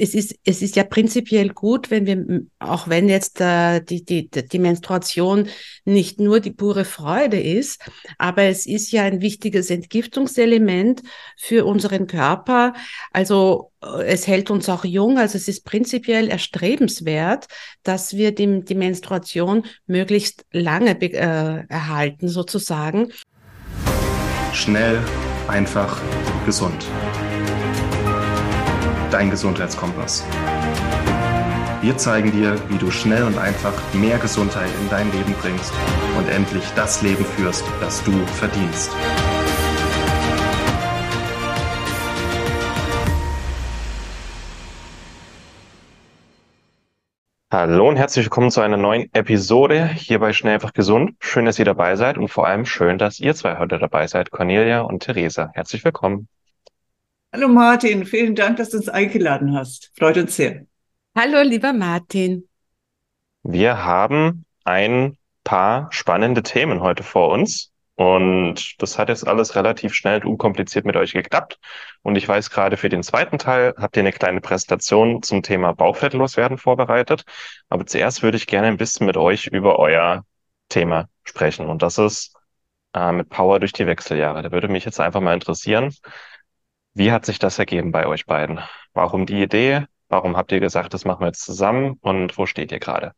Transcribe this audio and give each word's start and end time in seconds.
es 0.00 0.14
ist, 0.14 0.34
es 0.44 0.62
ist 0.62 0.76
ja 0.76 0.84
prinzipiell 0.84 1.50
gut, 1.50 1.90
wenn 1.90 2.06
wir, 2.06 2.42
auch 2.58 2.88
wenn 2.88 3.08
jetzt 3.08 3.40
äh, 3.40 3.80
die, 3.80 4.04
die, 4.04 4.28
die 4.30 4.58
Menstruation 4.58 5.48
nicht 5.84 6.18
nur 6.18 6.40
die 6.40 6.52
pure 6.52 6.84
Freude 6.84 7.38
ist, 7.38 7.82
aber 8.16 8.44
es 8.44 8.66
ist 8.66 8.90
ja 8.92 9.02
ein 9.02 9.20
wichtiges 9.20 9.70
Entgiftungselement 9.70 11.02
für 11.36 11.66
unseren 11.66 12.06
Körper. 12.06 12.72
Also 13.12 13.72
äh, 13.82 14.04
es 14.06 14.26
hält 14.26 14.50
uns 14.50 14.68
auch 14.68 14.84
jung, 14.84 15.18
also 15.18 15.36
es 15.36 15.48
ist 15.48 15.64
prinzipiell 15.64 16.28
erstrebenswert, 16.28 17.46
dass 17.82 18.14
wir 18.14 18.34
die, 18.34 18.64
die 18.64 18.74
Menstruation 18.74 19.64
möglichst 19.86 20.46
lange 20.50 20.98
äh, 21.00 21.66
erhalten, 21.68 22.28
sozusagen. 22.28 23.12
Schnell, 24.52 24.98
einfach, 25.46 26.00
gesund 26.46 26.86
dein 29.10 29.30
Gesundheitskompass. 29.30 30.24
Wir 31.82 31.96
zeigen 31.96 32.30
dir, 32.30 32.56
wie 32.68 32.78
du 32.78 32.90
schnell 32.90 33.24
und 33.24 33.38
einfach 33.38 33.72
mehr 33.94 34.18
Gesundheit 34.18 34.70
in 34.80 34.88
dein 34.88 35.10
Leben 35.12 35.34
bringst 35.40 35.72
und 36.16 36.28
endlich 36.28 36.64
das 36.76 37.02
Leben 37.02 37.24
führst, 37.24 37.64
das 37.80 38.04
du 38.04 38.12
verdienst. 38.26 38.94
Hallo 47.52 47.88
und 47.88 47.96
herzlich 47.96 48.26
willkommen 48.26 48.52
zu 48.52 48.60
einer 48.60 48.76
neuen 48.76 49.12
Episode 49.12 49.88
hier 49.88 50.20
bei 50.20 50.32
Schnell 50.32 50.54
einfach 50.54 50.72
gesund. 50.72 51.16
Schön, 51.18 51.46
dass 51.46 51.58
ihr 51.58 51.64
dabei 51.64 51.96
seid 51.96 52.16
und 52.16 52.28
vor 52.28 52.46
allem 52.46 52.64
schön, 52.64 52.96
dass 52.96 53.18
ihr 53.18 53.34
zwei 53.34 53.58
heute 53.58 53.78
dabei 53.78 54.06
seid, 54.06 54.30
Cornelia 54.30 54.82
und 54.82 55.02
Theresa. 55.02 55.50
Herzlich 55.54 55.84
willkommen. 55.84 56.28
Hallo 57.32 57.46
Martin, 57.46 58.06
vielen 58.06 58.34
Dank, 58.34 58.56
dass 58.56 58.70
du 58.70 58.78
uns 58.78 58.88
eingeladen 58.88 59.54
hast. 59.54 59.92
Freut 59.96 60.16
uns 60.16 60.34
sehr. 60.34 60.66
Hallo, 61.16 61.42
lieber 61.42 61.72
Martin. 61.72 62.48
Wir 63.44 63.84
haben 63.84 64.44
ein 64.64 65.16
paar 65.44 65.86
spannende 65.92 66.42
Themen 66.42 66.80
heute 66.80 67.04
vor 67.04 67.28
uns. 67.28 67.70
Und 67.94 68.82
das 68.82 68.98
hat 68.98 69.10
jetzt 69.10 69.28
alles 69.28 69.54
relativ 69.54 69.94
schnell 69.94 70.24
und 70.24 70.32
unkompliziert 70.32 70.84
mit 70.84 70.96
euch 70.96 71.12
geklappt. 71.12 71.60
Und 72.02 72.16
ich 72.16 72.26
weiß 72.26 72.50
gerade 72.50 72.76
für 72.76 72.88
den 72.88 73.04
zweiten 73.04 73.38
Teil 73.38 73.74
habt 73.76 73.96
ihr 73.96 74.00
eine 74.00 74.12
kleine 74.12 74.40
Präsentation 74.40 75.22
zum 75.22 75.44
Thema 75.44 75.72
Bauchfett 75.72 76.14
loswerden 76.14 76.58
vorbereitet. 76.58 77.22
Aber 77.68 77.86
zuerst 77.86 78.24
würde 78.24 78.38
ich 78.38 78.48
gerne 78.48 78.66
ein 78.66 78.76
bisschen 78.76 79.06
mit 79.06 79.16
euch 79.16 79.46
über 79.46 79.78
euer 79.78 80.24
Thema 80.68 81.08
sprechen. 81.22 81.68
Und 81.68 81.82
das 81.82 81.96
ist 81.98 82.34
äh, 82.94 83.12
mit 83.12 83.28
Power 83.28 83.60
durch 83.60 83.72
die 83.72 83.86
Wechseljahre. 83.86 84.42
Da 84.42 84.50
würde 84.50 84.66
mich 84.66 84.84
jetzt 84.84 84.98
einfach 84.98 85.20
mal 85.20 85.34
interessieren, 85.34 85.94
wie 86.94 87.12
hat 87.12 87.24
sich 87.26 87.38
das 87.38 87.58
ergeben 87.58 87.92
bei 87.92 88.06
euch 88.06 88.26
beiden? 88.26 88.60
Warum 88.92 89.26
die 89.26 89.42
Idee? 89.42 89.86
Warum 90.08 90.36
habt 90.36 90.52
ihr 90.52 90.60
gesagt, 90.60 90.92
das 90.92 91.04
machen 91.04 91.20
wir 91.20 91.28
jetzt 91.28 91.44
zusammen? 91.44 91.96
Und 92.00 92.36
wo 92.36 92.46
steht 92.46 92.72
ihr 92.72 92.80
gerade? 92.80 93.12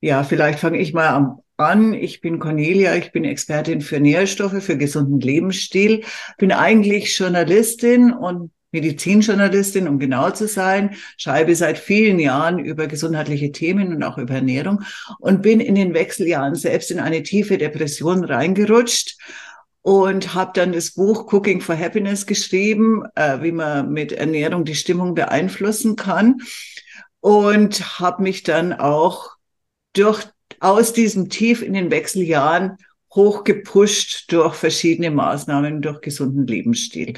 Ja, 0.00 0.22
vielleicht 0.22 0.60
fange 0.60 0.78
ich 0.78 0.92
mal 0.92 1.08
an. 1.56 1.92
Ich 1.94 2.20
bin 2.20 2.38
Cornelia, 2.38 2.94
ich 2.94 3.10
bin 3.10 3.24
Expertin 3.24 3.80
für 3.80 3.98
Nährstoffe, 3.98 4.62
für 4.62 4.76
gesunden 4.76 5.18
Lebensstil, 5.18 6.04
bin 6.36 6.52
eigentlich 6.52 7.18
Journalistin 7.18 8.12
und 8.12 8.52
Medizinjournalistin, 8.70 9.88
um 9.88 9.98
genau 9.98 10.30
zu 10.30 10.46
sein, 10.46 10.94
schreibe 11.16 11.56
seit 11.56 11.78
vielen 11.78 12.18
Jahren 12.18 12.58
über 12.58 12.86
gesundheitliche 12.86 13.50
Themen 13.50 13.94
und 13.94 14.02
auch 14.02 14.18
über 14.18 14.34
Ernährung 14.34 14.82
und 15.18 15.42
bin 15.42 15.58
in 15.60 15.74
den 15.74 15.94
Wechseljahren 15.94 16.54
selbst 16.54 16.90
in 16.90 17.00
eine 17.00 17.22
tiefe 17.22 17.56
Depression 17.58 18.24
reingerutscht 18.24 19.16
und 19.88 20.34
habe 20.34 20.50
dann 20.52 20.72
das 20.72 20.90
Buch 20.90 21.32
Cooking 21.32 21.62
for 21.62 21.74
Happiness 21.74 22.26
geschrieben, 22.26 23.04
äh, 23.14 23.40
wie 23.40 23.52
man 23.52 23.90
mit 23.90 24.12
Ernährung 24.12 24.66
die 24.66 24.74
Stimmung 24.74 25.14
beeinflussen 25.14 25.96
kann 25.96 26.42
und 27.20 27.98
habe 27.98 28.22
mich 28.22 28.42
dann 28.42 28.74
auch 28.74 29.30
durch 29.94 30.26
aus 30.60 30.92
diesem 30.92 31.30
Tief 31.30 31.62
in 31.62 31.72
den 31.72 31.90
Wechseljahren 31.90 32.76
hochgepusht 33.14 34.30
durch 34.30 34.56
verschiedene 34.56 35.10
Maßnahmen, 35.10 35.80
durch 35.80 36.02
gesunden 36.02 36.46
Lebensstil. 36.46 37.14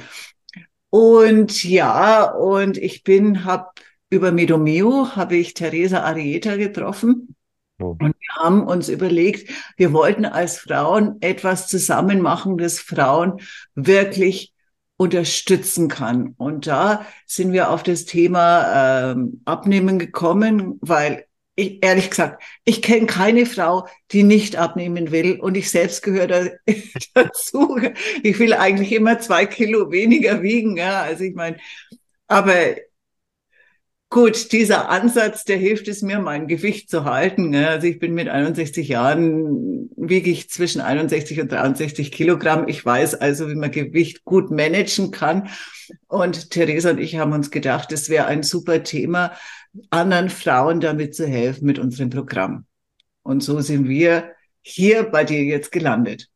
Und 0.90 1.64
ja, 1.64 2.22
und 2.30 2.76
ich 2.78 3.02
bin, 3.02 3.44
habe 3.44 3.66
über 4.10 4.30
Medomio 4.30 5.16
habe 5.16 5.34
ich 5.34 5.54
Teresa 5.54 6.04
Arieta 6.04 6.54
getroffen 6.54 7.34
und 7.80 8.00
wir 8.00 8.34
haben 8.36 8.66
uns 8.66 8.88
überlegt, 8.88 9.50
wir 9.76 9.92
wollten 9.92 10.24
als 10.24 10.58
Frauen 10.58 11.16
etwas 11.20 11.66
zusammen 11.66 12.20
machen, 12.20 12.58
das 12.58 12.78
Frauen 12.78 13.40
wirklich 13.74 14.52
unterstützen 14.96 15.88
kann. 15.88 16.34
Und 16.36 16.66
da 16.66 17.06
sind 17.26 17.52
wir 17.52 17.70
auf 17.70 17.82
das 17.82 18.04
Thema 18.04 19.12
ähm, 19.12 19.40
Abnehmen 19.46 19.98
gekommen, 19.98 20.78
weil 20.82 21.24
ich, 21.54 21.82
ehrlich 21.82 22.10
gesagt, 22.10 22.42
ich 22.64 22.82
kenne 22.82 23.06
keine 23.06 23.46
Frau, 23.46 23.86
die 24.12 24.22
nicht 24.22 24.56
abnehmen 24.56 25.10
will. 25.10 25.40
Und 25.40 25.56
ich 25.56 25.70
selbst 25.70 26.02
gehöre 26.02 26.26
da, 26.26 26.44
dazu. 27.14 27.78
Ich 28.22 28.38
will 28.38 28.52
eigentlich 28.54 28.92
immer 28.92 29.18
zwei 29.20 29.46
Kilo 29.46 29.90
weniger 29.90 30.42
wiegen. 30.42 30.76
Ja, 30.76 31.02
also 31.02 31.24
ich 31.24 31.34
meine, 31.34 31.56
aber 32.28 32.54
Gut, 34.12 34.50
dieser 34.50 34.88
Ansatz, 34.88 35.44
der 35.44 35.56
hilft 35.56 35.86
es 35.86 36.02
mir, 36.02 36.18
mein 36.18 36.48
Gewicht 36.48 36.90
zu 36.90 37.04
halten. 37.04 37.54
Also 37.54 37.86
ich 37.86 38.00
bin 38.00 38.12
mit 38.12 38.28
61 38.28 38.88
Jahren, 38.88 39.88
wiege 39.96 40.32
ich 40.32 40.50
zwischen 40.50 40.80
61 40.80 41.40
und 41.40 41.52
63 41.52 42.10
Kilogramm. 42.10 42.66
Ich 42.66 42.84
weiß 42.84 43.14
also, 43.14 43.48
wie 43.48 43.54
man 43.54 43.70
Gewicht 43.70 44.24
gut 44.24 44.50
managen 44.50 45.12
kann. 45.12 45.48
Und 46.08 46.50
Theresa 46.50 46.90
und 46.90 46.98
ich 46.98 47.18
haben 47.18 47.32
uns 47.32 47.52
gedacht, 47.52 47.92
es 47.92 48.08
wäre 48.08 48.26
ein 48.26 48.42
super 48.42 48.82
Thema, 48.82 49.30
anderen 49.90 50.28
Frauen 50.28 50.80
damit 50.80 51.14
zu 51.14 51.28
helfen 51.28 51.64
mit 51.64 51.78
unserem 51.78 52.10
Programm. 52.10 52.66
Und 53.22 53.44
so 53.44 53.60
sind 53.60 53.88
wir 53.88 54.32
hier 54.60 55.04
bei 55.04 55.22
dir 55.22 55.44
jetzt 55.44 55.70
gelandet. 55.70 56.28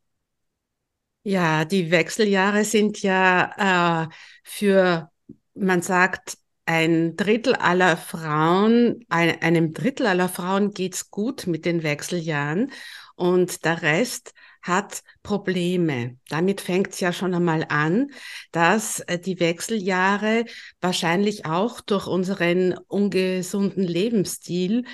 Ja, 1.24 1.64
die 1.64 1.90
Wechseljahre 1.90 2.64
sind 2.64 3.02
ja 3.02 4.04
äh, 4.04 4.08
für, 4.44 5.10
man 5.54 5.82
sagt, 5.82 6.36
ein 6.66 7.16
Drittel 7.16 7.54
aller 7.54 7.96
Frauen, 7.96 9.04
ein, 9.08 9.40
einem 9.42 9.74
Drittel 9.74 10.06
aller 10.06 10.28
Frauen 10.28 10.72
geht's 10.72 11.10
gut 11.10 11.46
mit 11.46 11.64
den 11.64 11.82
Wechseljahren 11.82 12.72
und 13.16 13.64
der 13.64 13.82
Rest 13.82 14.34
hat 14.62 15.02
Probleme. 15.22 16.16
Damit 16.30 16.62
fängt's 16.62 16.98
ja 17.00 17.12
schon 17.12 17.34
einmal 17.34 17.66
an, 17.68 18.10
dass 18.50 19.00
äh, 19.00 19.18
die 19.18 19.38
Wechseljahre 19.38 20.46
wahrscheinlich 20.80 21.44
auch 21.44 21.82
durch 21.82 22.06
unseren 22.06 22.74
ungesunden 22.88 23.84
Lebensstil 23.84 24.84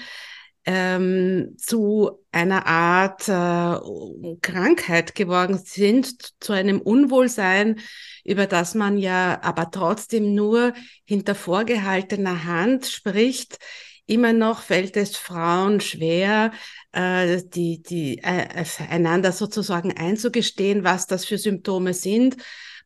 ähm, 0.73 1.57
zu 1.59 2.23
einer 2.31 2.65
Art 2.67 3.29
äh, 3.29 4.37
Krankheit 4.41 5.17
geworden 5.17 5.59
sind, 5.59 6.41
zu 6.41 6.53
einem 6.53 6.81
Unwohlsein, 6.81 7.81
über 8.25 8.47
das 8.47 8.77
man 8.77 8.97
ja 8.97 9.41
aber 9.43 9.73
trotzdem 9.73 10.33
nur 10.33 10.73
hinter 11.05 11.35
vorgehaltener 11.35 12.45
Hand 12.45 12.87
spricht. 12.87 13.59
Immer 14.07 14.33
noch 14.33 14.63
fällt 14.63 14.97
es 14.97 15.17
Frauen 15.17 15.81
schwer, 15.81 16.53
äh, 16.93 17.43
die, 17.53 17.83
die 17.83 18.19
äh, 18.19 18.65
einander 18.89 19.33
sozusagen 19.33 19.97
einzugestehen, 19.97 20.85
was 20.85 21.09
das 21.09 21.25
für 21.25 21.39
Symptome 21.39 21.95
sind. 21.95 22.37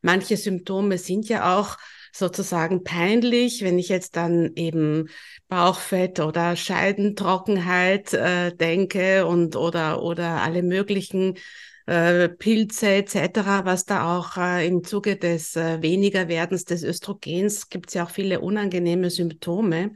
Manche 0.01 0.37
Symptome 0.37 0.97
sind 0.97 1.29
ja 1.29 1.55
auch 1.55 1.77
sozusagen 2.17 2.83
peinlich, 2.83 3.61
wenn 3.61 3.77
ich 3.77 3.89
jetzt 3.89 4.15
dann 4.15 4.51
eben 4.55 5.09
Bauchfett 5.49 6.19
oder 6.19 6.55
Scheidentrockenheit 6.55 8.13
äh, 8.13 8.55
denke 8.55 9.25
und 9.25 9.55
oder 9.55 10.01
oder 10.01 10.41
alle 10.41 10.63
möglichen 10.63 11.35
äh, 11.87 12.29
Pilze 12.29 12.87
etc., 12.87 13.65
was 13.65 13.85
da 13.85 14.17
auch 14.17 14.37
äh, 14.37 14.65
im 14.65 14.83
Zuge 14.83 15.17
des 15.17 15.55
äh, 15.55 15.81
Wenigerwerdens 15.81 16.65
des 16.65 16.83
Östrogens 16.83 17.69
gibt 17.69 17.89
es 17.89 17.95
ja 17.95 18.05
auch 18.05 18.09
viele 18.09 18.39
unangenehme 18.39 19.09
Symptome. 19.09 19.91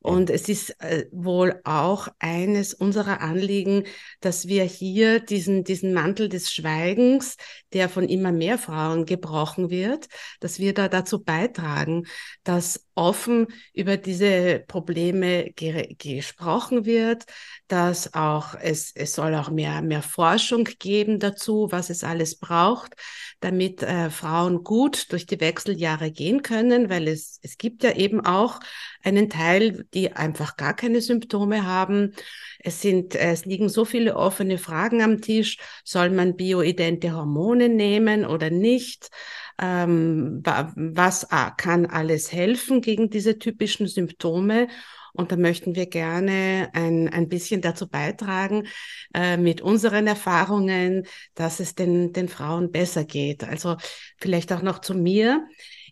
Und 0.00 0.30
es 0.30 0.48
ist 0.48 0.80
äh, 0.80 1.06
wohl 1.10 1.60
auch 1.64 2.08
eines 2.20 2.72
unserer 2.72 3.20
Anliegen, 3.20 3.84
dass 4.20 4.46
wir 4.46 4.62
hier 4.64 5.18
diesen, 5.20 5.64
diesen 5.64 5.92
Mantel 5.92 6.28
des 6.28 6.52
Schweigens, 6.52 7.36
der 7.72 7.88
von 7.88 8.08
immer 8.08 8.30
mehr 8.30 8.58
Frauen 8.58 9.06
gebrochen 9.06 9.70
wird, 9.70 10.08
dass 10.40 10.60
wir 10.60 10.72
da 10.72 10.88
dazu 10.88 11.22
beitragen, 11.24 12.06
dass 12.44 12.86
offen 12.98 13.46
über 13.72 13.96
diese 13.96 14.64
Probleme 14.66 15.52
ge 15.52 15.94
gesprochen 15.94 16.84
wird, 16.84 17.24
dass 17.68 18.12
auch 18.14 18.56
es, 18.60 18.90
es 18.94 19.14
soll 19.14 19.36
auch 19.36 19.50
mehr, 19.50 19.82
mehr 19.82 20.02
Forschung 20.02 20.64
geben 20.64 21.20
dazu, 21.20 21.68
was 21.70 21.90
es 21.90 22.02
alles 22.02 22.38
braucht, 22.38 22.94
damit 23.40 23.84
äh, 23.84 24.10
Frauen 24.10 24.64
gut 24.64 25.12
durch 25.12 25.26
die 25.26 25.40
Wechseljahre 25.40 26.10
gehen 26.10 26.42
können, 26.42 26.90
weil 26.90 27.06
es, 27.06 27.38
es 27.42 27.56
gibt 27.56 27.84
ja 27.84 27.92
eben 27.94 28.20
auch 28.20 28.58
einen 29.04 29.30
Teil, 29.30 29.86
die 29.94 30.12
einfach 30.12 30.56
gar 30.56 30.74
keine 30.74 31.00
Symptome 31.00 31.64
haben. 31.64 32.14
Es 32.58 32.82
sind, 32.82 33.14
es 33.14 33.44
liegen 33.44 33.68
so 33.68 33.84
viele 33.84 34.16
offene 34.16 34.58
Fragen 34.58 35.02
am 35.02 35.20
Tisch. 35.20 35.58
Soll 35.84 36.10
man 36.10 36.34
bioidente 36.34 37.12
Hormone 37.14 37.68
nehmen 37.68 38.24
oder 38.26 38.50
nicht? 38.50 39.08
Ähm, 39.58 40.40
was 40.44 41.28
kann 41.56 41.86
alles 41.86 42.32
helfen 42.32 42.80
gegen 42.80 43.10
diese 43.10 43.38
typischen 43.38 43.86
Symptome. 43.86 44.68
Und 45.12 45.32
da 45.32 45.36
möchten 45.36 45.74
wir 45.74 45.86
gerne 45.86 46.68
ein, 46.74 47.08
ein 47.08 47.28
bisschen 47.28 47.60
dazu 47.60 47.88
beitragen, 47.88 48.68
äh, 49.14 49.36
mit 49.36 49.60
unseren 49.60 50.06
Erfahrungen, 50.06 51.06
dass 51.34 51.58
es 51.58 51.74
den, 51.74 52.12
den 52.12 52.28
Frauen 52.28 52.70
besser 52.70 53.04
geht. 53.04 53.42
Also 53.42 53.76
vielleicht 54.18 54.52
auch 54.52 54.62
noch 54.62 54.78
zu 54.80 54.94
mir. 54.94 55.44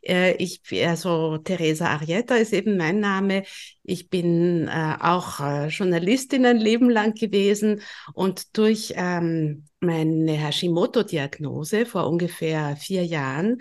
Äh, 0.06 0.36
ich, 0.36 0.60
also 0.86 1.38
Teresa 1.38 1.88
Arietta 1.88 2.36
ist 2.36 2.52
eben 2.52 2.76
mein 2.76 3.00
Name. 3.00 3.44
Ich 3.82 4.08
bin 4.08 4.68
äh, 4.68 4.96
auch 5.00 5.40
äh, 5.40 5.68
Journalistin 5.68 6.46
ein 6.46 6.58
Leben 6.58 6.90
lang 6.90 7.14
gewesen 7.14 7.82
und 8.14 8.56
durch 8.56 8.92
ähm, 8.96 9.66
meine 9.80 10.32
Hashimoto-Diagnose 10.32 11.86
vor 11.86 12.08
ungefähr 12.08 12.76
vier 12.76 13.04
Jahren 13.04 13.58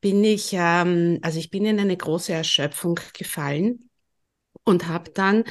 bin 0.00 0.22
ich, 0.24 0.50
ähm, 0.52 1.18
also 1.22 1.38
ich 1.38 1.50
bin 1.50 1.64
in 1.64 1.80
eine 1.80 1.96
große 1.96 2.32
Erschöpfung 2.32 2.98
gefallen 3.16 3.88
und 4.64 4.88
habe 4.88 5.10
dann 5.10 5.44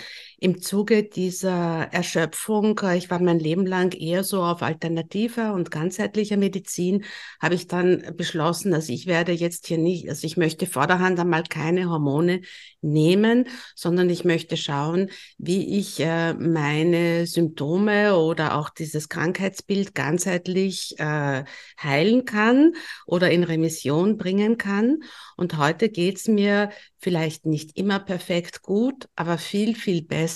im 0.43 0.61
Zuge 0.61 1.03
dieser 1.03 1.87
Erschöpfung, 1.93 2.77
äh, 2.83 2.97
ich 2.97 3.09
war 3.09 3.19
mein 3.19 3.39
Leben 3.39 3.65
lang 3.65 3.93
eher 3.93 4.25
so 4.25 4.43
auf 4.43 4.61
alternativer 4.61 5.53
und 5.53 5.71
ganzheitlicher 5.71 6.35
Medizin, 6.35 7.05
habe 7.41 7.55
ich 7.55 7.67
dann 7.67 8.13
beschlossen, 8.17 8.71
dass 8.71 8.89
ich 8.89 9.07
werde 9.07 9.31
jetzt 9.31 9.67
hier 9.67 9.77
nicht, 9.77 10.09
also 10.09 10.27
ich 10.27 10.35
möchte 10.35 10.67
vorderhand 10.67 11.17
einmal 11.17 11.43
keine 11.43 11.89
Hormone 11.89 12.41
nehmen, 12.81 13.47
sondern 13.73 14.09
ich 14.09 14.25
möchte 14.25 14.57
schauen, 14.57 15.11
wie 15.37 15.79
ich 15.79 16.01
äh, 16.01 16.33
meine 16.33 17.25
Symptome 17.25 18.17
oder 18.17 18.57
auch 18.57 18.69
dieses 18.69 19.07
Krankheitsbild 19.07 19.95
ganzheitlich 19.95 20.99
äh, 20.99 21.45
heilen 21.81 22.25
kann 22.25 22.73
oder 23.05 23.31
in 23.31 23.45
Remission 23.45 24.17
bringen 24.17 24.57
kann. 24.57 25.03
Und 25.37 25.57
heute 25.57 25.87
geht's 25.87 26.27
mir 26.27 26.69
vielleicht 26.99 27.45
nicht 27.45 27.77
immer 27.77 27.99
perfekt 27.99 28.61
gut, 28.61 29.07
aber 29.15 29.37
viel, 29.37 29.75
viel 29.75 30.01
besser. 30.03 30.32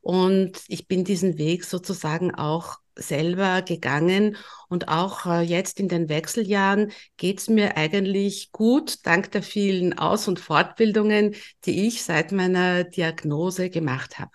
Und 0.00 0.60
ich 0.68 0.88
bin 0.88 1.04
diesen 1.04 1.38
Weg 1.38 1.64
sozusagen 1.64 2.34
auch 2.34 2.78
selber 2.96 3.62
gegangen 3.62 4.36
und 4.68 4.88
auch 4.88 5.26
äh, 5.26 5.40
jetzt 5.40 5.80
in 5.80 5.88
den 5.88 6.08
Wechseljahren 6.08 6.92
geht's 7.16 7.48
mir 7.48 7.76
eigentlich 7.76 8.52
gut, 8.52 9.06
dank 9.06 9.30
der 9.30 9.42
vielen 9.42 9.98
Aus- 9.98 10.28
und 10.28 10.38
Fortbildungen, 10.38 11.34
die 11.64 11.86
ich 11.86 12.02
seit 12.02 12.32
meiner 12.32 12.84
Diagnose 12.84 13.70
gemacht 13.70 14.18
habe. 14.18 14.30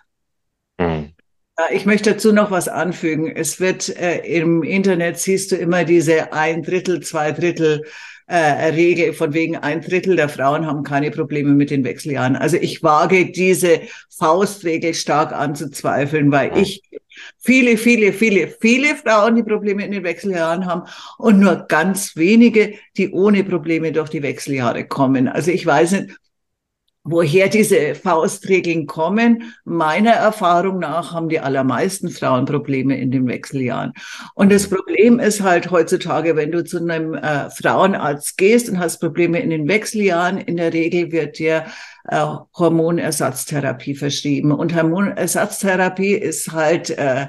Mhm. 0.78 1.14
Ich 1.72 1.86
möchte 1.86 2.12
dazu 2.12 2.32
noch 2.32 2.52
was 2.52 2.68
anfügen. 2.68 3.34
Es 3.34 3.58
wird 3.58 3.88
äh, 3.96 4.18
im 4.18 4.62
Internet 4.62 5.18
siehst 5.18 5.50
du 5.50 5.56
immer 5.56 5.84
diese 5.84 6.32
ein 6.32 6.62
Drittel, 6.62 7.00
zwei 7.00 7.32
Drittel 7.32 7.84
äh, 8.28 8.66
Regel 8.70 9.14
von 9.14 9.32
wegen 9.32 9.56
ein 9.56 9.80
Drittel 9.80 10.14
der 10.14 10.28
Frauen 10.28 10.66
haben 10.66 10.82
keine 10.82 11.10
Probleme 11.10 11.50
mit 11.50 11.70
den 11.70 11.82
Wechseljahren. 11.82 12.36
Also 12.36 12.58
ich 12.58 12.82
wage 12.82 13.32
diese 13.32 13.80
Faustregel 14.16 14.94
stark 14.94 15.32
anzuzweifeln, 15.32 16.30
weil 16.30 16.56
ich 16.58 16.82
viele, 17.38 17.78
viele, 17.78 18.12
viele, 18.12 18.48
viele 18.60 18.96
Frauen, 18.96 19.36
die 19.36 19.42
Probleme 19.42 19.84
in 19.84 19.92
den 19.92 20.04
Wechseljahren 20.04 20.66
haben 20.66 20.82
und 21.16 21.40
nur 21.40 21.66
ganz 21.68 22.16
wenige, 22.16 22.74
die 22.96 23.10
ohne 23.10 23.44
Probleme 23.44 23.92
durch 23.92 24.10
die 24.10 24.22
Wechseljahre 24.22 24.86
kommen. 24.86 25.28
Also 25.28 25.50
ich 25.50 25.64
weiß 25.64 25.92
nicht, 25.92 26.16
Woher 27.04 27.48
diese 27.48 27.94
Faustregeln 27.94 28.86
kommen, 28.86 29.54
meiner 29.64 30.10
Erfahrung 30.12 30.78
nach 30.78 31.12
haben 31.12 31.28
die 31.28 31.40
allermeisten 31.40 32.10
Frauen 32.10 32.44
Probleme 32.44 32.98
in 32.98 33.10
den 33.10 33.26
Wechseljahren. 33.26 33.94
Und 34.34 34.52
das 34.52 34.68
Problem 34.68 35.18
ist 35.18 35.40
halt 35.40 35.70
heutzutage, 35.70 36.36
wenn 36.36 36.50
du 36.50 36.64
zu 36.64 36.78
einem 36.78 37.14
äh, 37.14 37.48
Frauenarzt 37.50 38.36
gehst 38.36 38.68
und 38.68 38.78
hast 38.78 38.98
Probleme 38.98 39.40
in 39.40 39.50
den 39.50 39.68
Wechseljahren, 39.68 40.38
in 40.38 40.58
der 40.58 40.72
Regel 40.72 41.10
wird 41.10 41.38
dir 41.38 41.64
äh, 42.08 42.26
Hormonersatztherapie 42.58 43.94
verschrieben. 43.94 44.52
Und 44.52 44.74
Hormonersatztherapie 44.74 46.14
ist 46.14 46.52
halt 46.52 46.90
äh, 46.90 47.28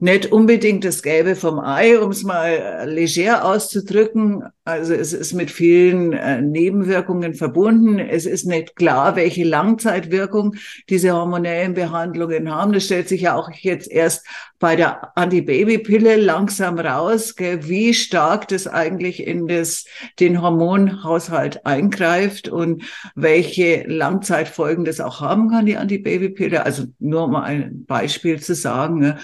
nicht 0.00 0.32
unbedingt 0.32 0.84
das 0.84 1.02
Gelbe 1.02 1.36
vom 1.36 1.60
Ei, 1.60 1.98
um 1.98 2.10
es 2.10 2.24
mal 2.24 2.50
äh, 2.50 2.84
leger 2.84 3.44
auszudrücken. 3.44 4.42
Also 4.64 4.92
es 4.92 5.12
ist 5.12 5.34
mit 5.34 5.52
vielen 5.52 6.12
äh, 6.12 6.42
Nebenwirkungen 6.42 7.34
verbunden. 7.34 8.00
Es 8.00 8.26
ist 8.26 8.44
nicht 8.44 8.74
klar, 8.74 9.14
welche 9.14 9.44
Langzeitwirkung 9.44 10.56
diese 10.88 11.12
hormonellen 11.12 11.74
Behandlungen 11.74 12.52
haben. 12.52 12.72
Das 12.72 12.86
stellt 12.86 13.08
sich 13.08 13.22
ja 13.22 13.36
auch 13.36 13.50
jetzt 13.52 13.88
erst 13.88 14.26
bei 14.58 14.74
der 14.74 15.16
Antibabypille 15.16 16.16
langsam 16.16 16.78
raus, 16.78 17.34
wie 17.38 17.94
stark 17.94 18.48
das 18.48 18.66
eigentlich 18.66 19.24
in 19.24 19.46
das, 19.46 19.84
den 20.18 20.42
Hormonhaushalt 20.42 21.66
eingreift 21.66 22.48
und 22.48 22.82
welche 23.14 23.84
Langzeitfolgen 23.86 24.84
das 24.84 25.00
auch 25.00 25.20
haben 25.20 25.50
kann, 25.50 25.66
die 25.66 25.76
Antibabypille. 25.76 26.64
Also 26.64 26.84
nur 26.98 27.24
um 27.24 27.36
ein 27.36 27.84
Beispiel 27.86 28.40
zu 28.40 28.54
sagen. 28.54 28.98
Ne? 28.98 29.18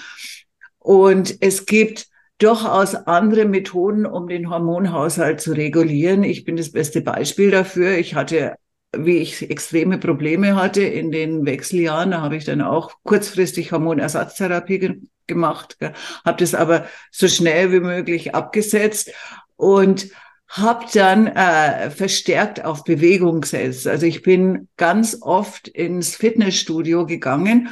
Und 0.90 1.36
es 1.40 1.66
gibt 1.66 2.08
durchaus 2.38 2.96
andere 2.96 3.44
Methoden, 3.44 4.06
um 4.06 4.26
den 4.26 4.50
Hormonhaushalt 4.50 5.40
zu 5.40 5.52
regulieren. 5.52 6.24
Ich 6.24 6.44
bin 6.44 6.56
das 6.56 6.72
beste 6.72 7.00
Beispiel 7.00 7.52
dafür. 7.52 7.96
Ich 7.96 8.16
hatte, 8.16 8.56
wie 8.96 9.18
ich 9.18 9.48
extreme 9.48 9.98
Probleme 9.98 10.56
hatte 10.56 10.82
in 10.82 11.12
den 11.12 11.46
Wechseljahren, 11.46 12.10
da 12.10 12.22
habe 12.22 12.34
ich 12.34 12.44
dann 12.44 12.60
auch 12.60 12.90
kurzfristig 13.04 13.70
Hormonersatztherapie 13.70 14.78
ge 14.80 14.96
gemacht, 15.28 15.76
habe 16.24 16.38
das 16.38 16.56
aber 16.56 16.86
so 17.12 17.28
schnell 17.28 17.70
wie 17.70 17.78
möglich 17.78 18.34
abgesetzt 18.34 19.12
und 19.54 20.08
habe 20.48 20.86
dann 20.92 21.28
äh, 21.28 21.88
verstärkt 21.92 22.64
auf 22.64 22.82
Bewegung 22.82 23.42
gesetzt. 23.42 23.86
Also 23.86 24.06
ich 24.06 24.22
bin 24.22 24.66
ganz 24.76 25.18
oft 25.20 25.68
ins 25.68 26.16
Fitnessstudio 26.16 27.06
gegangen 27.06 27.68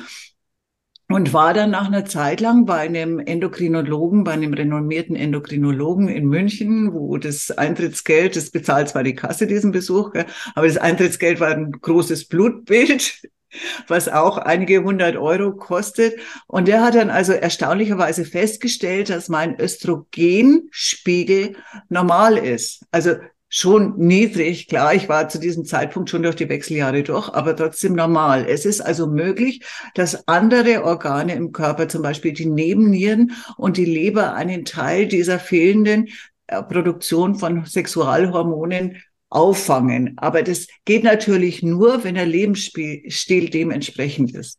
und 1.10 1.32
war 1.32 1.54
dann 1.54 1.70
nach 1.70 1.86
einer 1.86 2.04
Zeit 2.04 2.40
lang 2.40 2.66
bei 2.66 2.80
einem 2.80 3.18
Endokrinologen, 3.18 4.24
bei 4.24 4.32
einem 4.32 4.52
renommierten 4.52 5.16
Endokrinologen 5.16 6.08
in 6.08 6.26
München, 6.26 6.92
wo 6.92 7.16
das 7.16 7.50
Eintrittsgeld, 7.50 8.36
das 8.36 8.50
bezahlt 8.50 8.90
zwar 8.90 9.02
die 9.02 9.14
Kasse 9.14 9.46
diesen 9.46 9.72
Besuch, 9.72 10.12
aber 10.54 10.66
das 10.66 10.76
Eintrittsgeld 10.76 11.40
war 11.40 11.48
ein 11.48 11.72
großes 11.72 12.26
Blutbild, 12.26 13.22
was 13.88 14.10
auch 14.10 14.36
einige 14.36 14.82
hundert 14.82 15.16
Euro 15.16 15.52
kostet. 15.52 16.20
Und 16.46 16.68
der 16.68 16.82
hat 16.84 16.94
dann 16.94 17.08
also 17.08 17.32
erstaunlicherweise 17.32 18.26
festgestellt, 18.26 19.08
dass 19.08 19.30
mein 19.30 19.58
Östrogenspiegel 19.58 21.56
normal 21.88 22.36
ist. 22.36 22.84
Also 22.90 23.16
schon 23.48 23.96
niedrig. 23.96 24.68
Klar, 24.68 24.94
ich 24.94 25.08
war 25.08 25.28
zu 25.28 25.38
diesem 25.38 25.64
Zeitpunkt 25.64 26.10
schon 26.10 26.22
durch 26.22 26.36
die 26.36 26.48
Wechseljahre 26.48 27.02
durch, 27.02 27.28
aber 27.30 27.56
trotzdem 27.56 27.94
normal. 27.94 28.46
Es 28.48 28.64
ist 28.64 28.80
also 28.80 29.06
möglich, 29.06 29.62
dass 29.94 30.28
andere 30.28 30.84
Organe 30.84 31.34
im 31.34 31.52
Körper, 31.52 31.88
zum 31.88 32.02
Beispiel 32.02 32.32
die 32.32 32.46
Nebennieren 32.46 33.32
und 33.56 33.76
die 33.76 33.86
Leber, 33.86 34.34
einen 34.34 34.64
Teil 34.64 35.06
dieser 35.06 35.38
fehlenden 35.38 36.08
äh, 36.46 36.62
Produktion 36.62 37.34
von 37.36 37.64
Sexualhormonen 37.64 39.02
auffangen. 39.30 40.14
Aber 40.18 40.42
das 40.42 40.66
geht 40.84 41.04
natürlich 41.04 41.62
nur, 41.62 42.04
wenn 42.04 42.14
der 42.14 42.26
Lebensstil 42.26 43.50
dementsprechend 43.50 44.34
ist. 44.34 44.58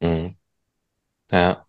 Mhm. 0.00 0.36
Ja. 1.30 1.66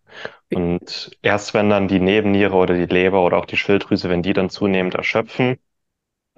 Und 0.52 1.10
erst 1.20 1.52
wenn 1.52 1.68
dann 1.68 1.88
die 1.88 2.00
Nebenniere 2.00 2.54
oder 2.54 2.74
die 2.74 2.92
Leber 2.92 3.22
oder 3.24 3.36
auch 3.36 3.44
die 3.44 3.56
Schilddrüse, 3.56 4.08
wenn 4.08 4.22
die 4.22 4.32
dann 4.32 4.48
zunehmend 4.48 4.94
erschöpfen, 4.94 5.58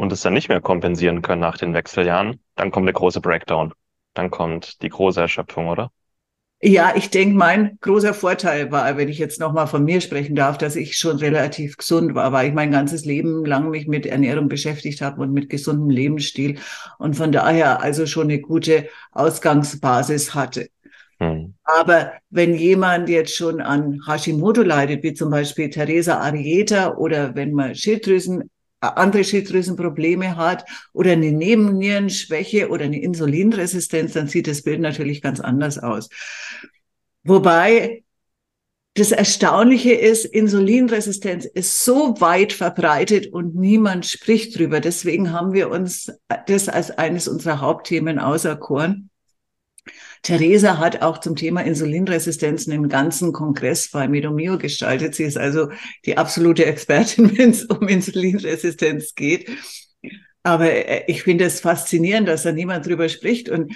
und 0.00 0.12
es 0.12 0.22
dann 0.22 0.32
nicht 0.32 0.48
mehr 0.48 0.62
kompensieren 0.62 1.20
können 1.20 1.42
nach 1.42 1.58
den 1.58 1.74
Wechseljahren, 1.74 2.40
dann 2.56 2.70
kommt 2.70 2.86
der 2.86 2.94
große 2.94 3.20
Breakdown. 3.20 3.74
Dann 4.14 4.30
kommt 4.30 4.82
die 4.82 4.88
große 4.88 5.20
Erschöpfung, 5.20 5.68
oder? 5.68 5.90
Ja, 6.62 6.94
ich 6.96 7.10
denke, 7.10 7.36
mein 7.36 7.78
großer 7.80 8.14
Vorteil 8.14 8.72
war, 8.72 8.96
wenn 8.96 9.08
ich 9.08 9.18
jetzt 9.18 9.40
nochmal 9.40 9.66
von 9.66 9.84
mir 9.84 10.00
sprechen 10.00 10.34
darf, 10.34 10.56
dass 10.56 10.76
ich 10.76 10.96
schon 10.96 11.16
relativ 11.18 11.76
gesund 11.76 12.14
war, 12.14 12.32
weil 12.32 12.48
ich 12.48 12.54
mein 12.54 12.70
ganzes 12.70 13.04
Leben 13.04 13.44
lang 13.44 13.68
mich 13.70 13.86
mit 13.86 14.06
Ernährung 14.06 14.48
beschäftigt 14.48 15.02
habe 15.02 15.20
und 15.20 15.32
mit 15.32 15.50
gesundem 15.50 15.90
Lebensstil 15.90 16.58
und 16.98 17.14
von 17.14 17.30
daher 17.30 17.82
also 17.82 18.06
schon 18.06 18.24
eine 18.24 18.40
gute 18.40 18.88
Ausgangsbasis 19.12 20.34
hatte. 20.34 20.68
Hm. 21.18 21.54
Aber 21.64 22.12
wenn 22.30 22.54
jemand 22.54 23.10
jetzt 23.10 23.36
schon 23.36 23.60
an 23.60 24.00
Hashimoto 24.06 24.62
leidet, 24.62 25.02
wie 25.02 25.12
zum 25.12 25.30
Beispiel 25.30 25.68
Teresa 25.68 26.20
Arieta 26.20 26.94
oder 26.96 27.34
wenn 27.34 27.52
man 27.52 27.74
Schilddrüsen 27.74 28.50
andere 28.80 29.24
Schilddrüsenprobleme 29.24 30.36
hat 30.36 30.64
oder 30.92 31.12
eine 31.12 31.32
Nebennierenschwäche 31.32 32.68
oder 32.70 32.84
eine 32.84 33.00
Insulinresistenz, 33.00 34.14
dann 34.14 34.28
sieht 34.28 34.46
das 34.46 34.62
Bild 34.62 34.80
natürlich 34.80 35.20
ganz 35.22 35.40
anders 35.40 35.78
aus. 35.78 36.08
Wobei 37.22 38.04
das 38.94 39.12
Erstaunliche 39.12 39.92
ist, 39.92 40.24
Insulinresistenz 40.24 41.44
ist 41.44 41.84
so 41.84 42.20
weit 42.20 42.52
verbreitet 42.52 43.32
und 43.32 43.54
niemand 43.54 44.06
spricht 44.06 44.58
drüber. 44.58 44.80
Deswegen 44.80 45.32
haben 45.32 45.52
wir 45.52 45.70
uns 45.70 46.12
das 46.46 46.68
als 46.68 46.90
eines 46.90 47.28
unserer 47.28 47.60
Hauptthemen 47.60 48.18
auserkoren. 48.18 49.09
Theresa 50.22 50.78
hat 50.78 51.02
auch 51.02 51.18
zum 51.18 51.36
Thema 51.36 51.62
Insulinresistenz 51.62 52.68
einen 52.68 52.88
ganzen 52.88 53.32
Kongress 53.32 53.90
bei 53.90 54.06
Medomio 54.06 54.58
gestaltet. 54.58 55.14
Sie 55.14 55.24
ist 55.24 55.38
also 55.38 55.70
die 56.04 56.18
absolute 56.18 56.66
Expertin, 56.66 57.36
wenn 57.38 57.50
es 57.50 57.64
um 57.64 57.88
Insulinresistenz 57.88 59.14
geht. 59.14 59.50
Aber 60.42 60.70
äh, 60.70 61.04
ich 61.06 61.22
finde 61.22 61.44
es 61.44 61.60
faszinierend, 61.60 62.28
dass 62.28 62.42
da 62.42 62.52
niemand 62.52 62.86
drüber 62.86 63.08
spricht. 63.08 63.48
Und 63.48 63.72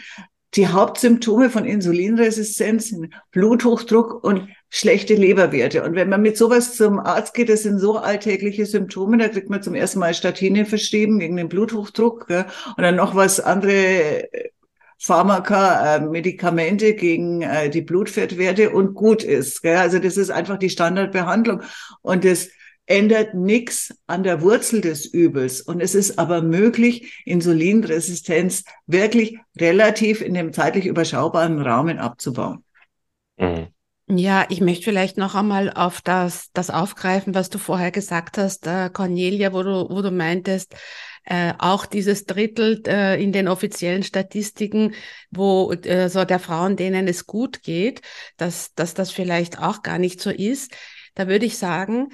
die 0.55 0.69
Hauptsymptome 0.69 1.51
von 1.51 1.65
Insulinresistenz 1.65 2.91
sind 2.91 3.13
Bluthochdruck 3.33 4.23
und 4.23 4.49
schlechte 4.69 5.15
Leberwerte. 5.15 5.83
Und 5.83 5.95
wenn 5.95 6.09
man 6.09 6.23
mit 6.23 6.37
sowas 6.37 6.77
zum 6.77 7.01
Arzt 7.01 7.35
geht, 7.35 7.49
das 7.49 7.63
sind 7.63 7.79
so 7.79 7.99
alltägliche 7.99 8.67
Symptome, 8.67 9.19
da 9.19 9.29
kriegt 9.29 9.51
man 9.51 9.63
zum 9.63 9.75
ersten 9.75 9.99
Mal 9.99 10.15
Statine 10.15 10.65
verschrieben 10.65 11.19
gegen 11.19 11.37
den 11.37 11.49
Bluthochdruck 11.49 12.29
gell? 12.29 12.47
und 12.77 12.83
dann 12.83 12.97
noch 12.97 13.17
was 13.17 13.41
andere 13.41 14.33
äh, 14.33 14.51
Pharmaka, 15.05 15.97
äh, 15.97 16.01
Medikamente 16.01 16.95
gegen 16.95 17.43
äh, 17.43 17.69
die 17.69 17.83
Blutfettwerte 17.83 18.71
und 18.71 18.95
gut 18.95 19.23
ist. 19.23 19.61
Gell? 19.61 19.77
Also 19.77 19.99
das 19.99 20.17
ist 20.17 20.31
einfach 20.31 20.57
die 20.57 20.71
Standardbehandlung. 20.71 21.61
Und 22.01 22.25
das 22.25 22.49
ändert 22.87 23.35
nichts 23.35 23.95
an 24.07 24.23
der 24.23 24.41
Wurzel 24.41 24.81
des 24.81 25.05
Übels. 25.05 25.61
Und 25.61 25.83
es 25.83 25.95
ist 25.95 26.19
aber 26.19 26.41
möglich, 26.41 27.23
Insulinresistenz 27.27 28.65
wirklich 28.87 29.37
relativ 29.61 30.23
in 30.23 30.33
dem 30.33 30.55
zeitlich 30.55 30.87
überschaubaren 30.87 31.61
Rahmen 31.61 31.99
abzubauen. 31.99 32.65
Mhm. 33.37 33.74
Ja, 34.07 34.45
ich 34.51 34.61
möchte 34.61 34.85
vielleicht 34.85 35.17
noch 35.17 35.35
einmal 35.35 35.73
auf 35.73 36.03
das, 36.03 36.51
das 36.53 36.69
aufgreifen, 36.69 37.35
was 37.35 37.49
du 37.49 37.59
vorher 37.59 37.91
gesagt 37.91 38.37
hast, 38.37 38.67
äh, 38.67 38.91
Cornelia, 38.93 39.55
wo 39.55 39.63
du, 39.63 39.89
wo 39.89 40.03
du 40.03 40.11
meintest, 40.11 40.75
äh, 41.25 41.55
auch 41.59 41.87
dieses 41.87 42.27
Drittel 42.27 42.83
äh, 42.87 43.23
in 43.23 43.33
den 43.33 43.49
offiziellen 43.49 44.03
Statistiken, 44.03 44.93
wo 45.31 45.73
äh, 45.73 46.11
so 46.11 46.27
der 46.27 46.39
Frauen, 46.39 46.77
denen 46.77 47.09
es 47.09 47.25
gut 47.27 47.63
geht, 47.63 48.03
dass, 48.37 48.75
dass 48.75 48.93
das 48.93 49.11
vielleicht 49.11 49.59
auch 49.59 49.81
gar 49.83 49.99
nicht 49.99 50.21
so 50.21 50.29
ist. 50.29 50.77
Da 51.15 51.27
würde 51.27 51.47
ich 51.47 51.57
sagen, 51.57 52.09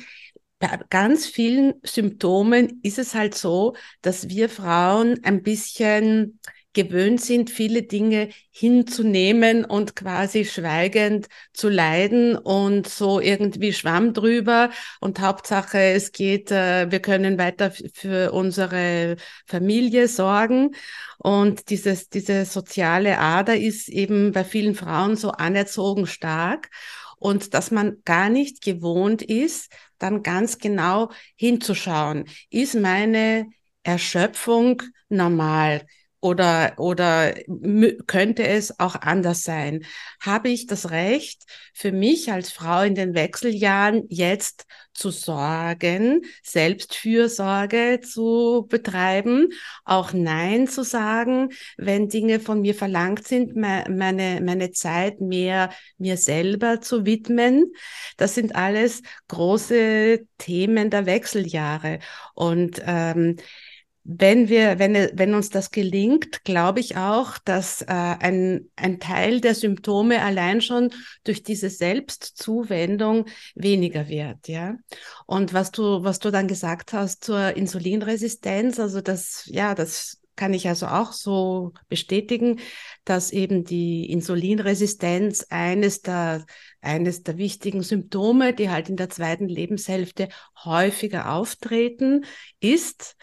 bei 0.60 0.78
ganz 0.90 1.26
vielen 1.26 1.74
Symptomen 1.82 2.80
ist 2.82 2.98
es 2.98 3.14
halt 3.14 3.34
so, 3.34 3.74
dass 4.02 4.28
wir 4.28 4.48
Frauen 4.48 5.18
ein 5.24 5.42
bisschen 5.42 6.38
gewöhnt 6.72 7.20
sind, 7.20 7.50
viele 7.50 7.82
Dinge 7.82 8.28
hinzunehmen 8.50 9.64
und 9.64 9.96
quasi 9.96 10.44
schweigend 10.44 11.28
zu 11.52 11.68
leiden 11.68 12.36
und 12.36 12.88
so 12.88 13.20
irgendwie 13.20 13.72
Schwamm 13.72 14.12
drüber. 14.14 14.70
Und 15.00 15.20
Hauptsache, 15.20 15.78
es 15.78 16.12
geht, 16.12 16.50
äh, 16.50 16.90
wir 16.90 17.00
können 17.00 17.38
weiter 17.38 17.72
für 17.92 18.32
unsere 18.32 19.16
Familie 19.46 20.08
sorgen. 20.08 20.70
Und 21.18 21.70
dieses, 21.70 22.08
diese 22.08 22.44
soziale 22.44 23.18
Ader 23.18 23.56
ist 23.56 23.88
eben 23.88 24.32
bei 24.32 24.44
vielen 24.44 24.74
Frauen 24.74 25.16
so 25.16 25.32
anerzogen 25.32 26.06
stark 26.06 26.70
und 27.20 27.54
dass 27.54 27.70
man 27.70 27.98
gar 28.04 28.30
nicht 28.30 28.62
gewohnt 28.62 29.22
ist, 29.22 29.70
dann 29.98 30.22
ganz 30.22 30.58
genau 30.58 31.10
hinzuschauen. 31.36 32.24
Ist 32.48 32.74
meine 32.74 33.50
Erschöpfung 33.82 34.82
normal? 35.08 35.82
Oder, 36.22 36.74
oder 36.76 37.34
könnte 38.06 38.46
es 38.46 38.78
auch 38.78 38.94
anders 38.94 39.42
sein? 39.42 39.86
Habe 40.20 40.50
ich 40.50 40.66
das 40.66 40.90
Recht, 40.90 41.44
für 41.72 41.92
mich 41.92 42.30
als 42.30 42.52
Frau 42.52 42.82
in 42.82 42.94
den 42.94 43.14
Wechseljahren 43.14 44.04
jetzt 44.10 44.66
zu 44.92 45.10
sorgen, 45.10 46.20
Selbstfürsorge 46.42 48.00
zu 48.02 48.66
betreiben, 48.68 49.48
auch 49.84 50.12
Nein 50.12 50.68
zu 50.68 50.84
sagen, 50.84 51.50
wenn 51.78 52.10
Dinge 52.10 52.38
von 52.38 52.60
mir 52.60 52.74
verlangt 52.74 53.26
sind, 53.26 53.56
meine, 53.56 54.42
meine 54.42 54.72
Zeit 54.72 55.22
mehr 55.22 55.70
mir 55.96 56.18
selber 56.18 56.82
zu 56.82 57.06
widmen? 57.06 57.72
Das 58.18 58.34
sind 58.34 58.56
alles 58.56 59.00
große 59.28 60.26
Themen 60.36 60.90
der 60.90 61.06
Wechseljahre. 61.06 62.00
Und 62.34 62.82
ähm, 62.84 63.36
wenn 64.04 64.48
wir, 64.48 64.78
wenn, 64.78 64.94
wenn 64.94 65.34
uns 65.34 65.50
das 65.50 65.70
gelingt, 65.70 66.44
glaube 66.44 66.80
ich 66.80 66.96
auch, 66.96 67.38
dass 67.38 67.82
äh, 67.82 67.86
ein, 67.88 68.70
ein 68.76 68.98
Teil 68.98 69.40
der 69.40 69.54
Symptome 69.54 70.22
allein 70.22 70.60
schon 70.60 70.90
durch 71.24 71.42
diese 71.42 71.68
Selbstzuwendung 71.68 73.26
weniger 73.54 74.08
wird, 74.08 74.48
ja. 74.48 74.76
Und 75.26 75.52
was 75.52 75.70
du, 75.70 76.02
was 76.02 76.18
du 76.18 76.30
dann 76.30 76.48
gesagt 76.48 76.92
hast 76.92 77.24
zur 77.24 77.56
Insulinresistenz, 77.56 78.80
also 78.80 79.00
das, 79.00 79.44
ja, 79.46 79.74
das 79.74 80.19
kann 80.40 80.54
ich 80.54 80.66
also 80.68 80.86
auch 80.86 81.12
so 81.12 81.74
bestätigen, 81.90 82.60
dass 83.04 83.30
eben 83.30 83.62
die 83.62 84.10
Insulinresistenz 84.10 85.44
eines 85.50 86.00
der, 86.00 86.46
eines 86.80 87.22
der 87.22 87.36
wichtigen 87.36 87.82
Symptome, 87.82 88.54
die 88.54 88.70
halt 88.70 88.88
in 88.88 88.96
der 88.96 89.10
zweiten 89.10 89.48
Lebenshälfte 89.48 90.30
häufiger 90.64 91.34
auftreten, 91.34 92.24
ist. 92.58 93.18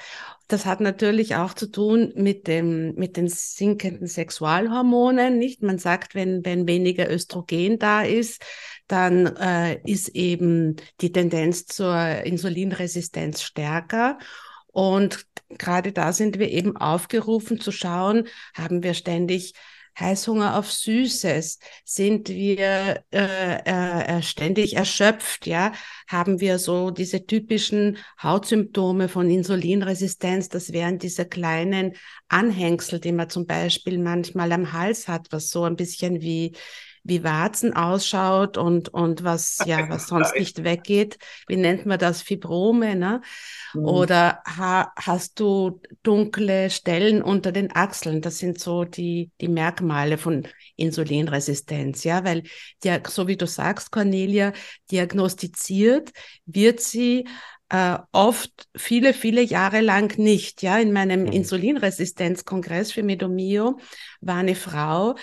Das 0.47 0.67
hat 0.67 0.79
natürlich 0.79 1.35
auch 1.37 1.55
zu 1.55 1.71
tun 1.71 2.13
mit 2.15 2.45
dem, 2.45 2.93
mit 2.93 3.17
den 3.17 3.29
sinkenden 3.29 4.05
Sexualhormonen, 4.05 5.39
nicht? 5.39 5.63
Man 5.63 5.79
sagt, 5.79 6.13
wenn, 6.13 6.45
wenn 6.45 6.67
weniger 6.67 7.09
Östrogen 7.09 7.79
da 7.79 8.03
ist, 8.03 8.45
dann 8.87 9.25
äh, 9.37 9.81
ist 9.89 10.09
eben 10.09 10.75
die 11.01 11.11
Tendenz 11.11 11.65
zur 11.65 11.97
Insulinresistenz 11.97 13.41
stärker. 13.41 14.19
Und 14.77 15.25
gerade 15.57 15.91
da 15.91 16.13
sind 16.13 16.37
wir 16.37 16.51
eben 16.51 16.77
aufgerufen 16.77 17.59
zu 17.59 17.71
schauen, 17.71 18.27
haben 18.53 18.83
wir 18.83 18.93
ständig 18.93 19.55
Heißhunger 19.99 20.55
auf 20.55 20.71
Süßes? 20.71 21.57
Sind 21.83 22.29
wir 22.29 23.03
äh, 23.11 24.17
äh, 24.17 24.21
ständig 24.21 24.75
erschöpft? 24.75 25.47
Ja, 25.47 25.71
haben 26.07 26.39
wir 26.41 26.59
so 26.59 26.91
diese 26.91 27.25
typischen 27.25 27.97
Hautsymptome 28.21 29.09
von 29.09 29.31
Insulinresistenz? 29.31 30.47
Das 30.49 30.71
wären 30.71 30.99
diese 30.99 31.25
kleinen 31.25 31.93
Anhängsel, 32.27 32.99
die 32.99 33.13
man 33.13 33.31
zum 33.31 33.47
Beispiel 33.47 33.97
manchmal 33.97 34.51
am 34.51 34.73
Hals 34.73 35.07
hat, 35.07 35.25
was 35.31 35.49
so 35.49 35.63
ein 35.63 35.75
bisschen 35.75 36.21
wie 36.21 36.55
wie 37.07 37.23
Warzen 37.23 37.73
ausschaut 37.73 38.57
und, 38.57 38.89
und 38.89 39.23
was, 39.23 39.59
ja, 39.65 39.87
was 39.89 40.07
sonst 40.07 40.35
nicht 40.35 40.63
weggeht. 40.63 41.17
Wie 41.47 41.55
nennt 41.55 41.85
man 41.85 41.97
das? 41.97 42.21
Fibrome, 42.21 42.95
ne? 42.95 43.21
Mhm. 43.73 43.85
Oder 43.85 44.41
ha, 44.45 44.91
hast 44.97 45.39
du 45.39 45.81
dunkle 46.03 46.69
Stellen 46.69 47.21
unter 47.21 47.51
den 47.51 47.73
Achseln? 47.73 48.21
Das 48.21 48.39
sind 48.39 48.59
so 48.59 48.83
die, 48.83 49.31
die 49.39 49.47
Merkmale 49.47 50.17
von 50.17 50.47
Insulinresistenz, 50.75 52.03
ja, 52.03 52.25
weil, 52.25 52.43
so 53.07 53.27
wie 53.27 53.37
du 53.37 53.47
sagst, 53.47 53.91
Cornelia, 53.91 54.51
diagnostiziert 54.91 56.11
wird 56.45 56.81
sie 56.81 57.25
äh, 57.69 57.97
oft 58.11 58.67
viele, 58.75 59.13
viele 59.13 59.41
Jahre 59.41 59.81
lang 59.81 60.17
nicht. 60.17 60.61
Ja, 60.61 60.77
in 60.77 60.93
meinem 60.93 61.23
mhm. 61.23 61.31
Insulinresistenzkongress 61.31 62.91
für 62.91 63.03
Medomio 63.03 63.79
war 64.21 64.37
eine 64.37 64.55
Frau, 64.55 65.15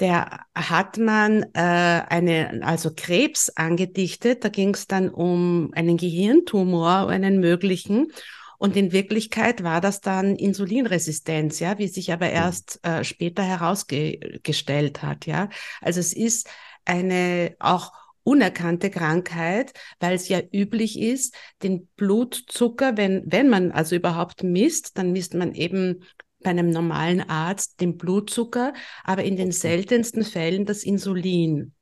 der 0.00 0.40
hat 0.54 0.96
man 0.96 1.42
äh, 1.54 1.58
eine, 1.60 2.60
also 2.62 2.90
Krebs 2.94 3.50
angedichtet. 3.50 4.44
Da 4.44 4.48
ging 4.48 4.74
es 4.74 4.86
dann 4.86 5.10
um 5.10 5.70
einen 5.74 5.98
Gehirntumor, 5.98 7.08
einen 7.08 7.38
möglichen. 7.38 8.10
Und 8.58 8.76
in 8.76 8.92
Wirklichkeit 8.92 9.62
war 9.62 9.80
das 9.80 10.00
dann 10.00 10.36
Insulinresistenz, 10.36 11.60
ja, 11.60 11.78
wie 11.78 11.88
sich 11.88 12.12
aber 12.12 12.26
mhm. 12.26 12.34
erst 12.34 12.80
äh, 12.82 13.04
später 13.04 13.42
herausgestellt 13.42 15.02
hat, 15.02 15.26
ja. 15.26 15.48
Also 15.80 16.00
es 16.00 16.12
ist 16.12 16.48
eine 16.84 17.56
auch 17.58 17.92
unerkannte 18.22 18.90
Krankheit, 18.90 19.72
weil 19.98 20.14
es 20.14 20.28
ja 20.28 20.40
üblich 20.52 20.98
ist, 20.98 21.34
den 21.62 21.88
Blutzucker, 21.96 22.96
wenn, 22.96 23.22
wenn 23.26 23.48
man 23.48 23.72
also 23.72 23.96
überhaupt 23.96 24.42
misst, 24.42 24.98
dann 24.98 25.12
misst 25.12 25.34
man 25.34 25.54
eben 25.54 26.02
bei 26.42 26.50
einem 26.50 26.70
normalen 26.70 27.20
Arzt 27.28 27.80
den 27.80 27.96
Blutzucker, 27.96 28.72
aber 29.04 29.24
in 29.24 29.36
den 29.36 29.52
seltensten 29.52 30.24
Fällen 30.24 30.64
das 30.64 30.82
Insulin. 30.82 31.74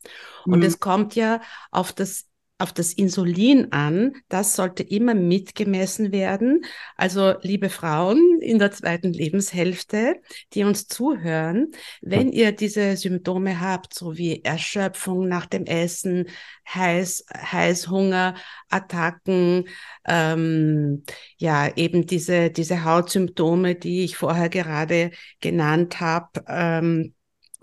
Und 0.44 0.60
mhm. 0.60 0.64
es 0.64 0.80
kommt 0.80 1.14
ja 1.14 1.40
auf 1.70 1.92
das 1.92 2.27
auf 2.58 2.72
das 2.72 2.92
Insulin 2.92 3.72
an. 3.72 4.14
Das 4.28 4.56
sollte 4.56 4.82
immer 4.82 5.14
mitgemessen 5.14 6.12
werden. 6.12 6.64
Also, 6.96 7.34
liebe 7.42 7.70
Frauen 7.70 8.40
in 8.40 8.58
der 8.58 8.72
zweiten 8.72 9.12
Lebenshälfte, 9.12 10.16
die 10.54 10.64
uns 10.64 10.88
zuhören, 10.88 11.70
wenn 12.02 12.32
ihr 12.32 12.52
diese 12.52 12.96
Symptome 12.96 13.60
habt, 13.60 13.94
so 13.94 14.16
wie 14.16 14.42
Erschöpfung 14.44 15.28
nach 15.28 15.46
dem 15.46 15.64
Essen, 15.66 16.26
Heiß, 16.68 17.26
Heißhunger, 17.32 18.34
Attacken, 18.68 19.68
ähm, 20.06 21.04
ja, 21.36 21.74
eben 21.76 22.06
diese, 22.06 22.50
diese 22.50 22.84
Hautsymptome, 22.84 23.76
die 23.76 24.04
ich 24.04 24.16
vorher 24.16 24.48
gerade 24.48 25.12
genannt 25.40 26.00
habe, 26.00 26.44
ähm, 26.48 27.14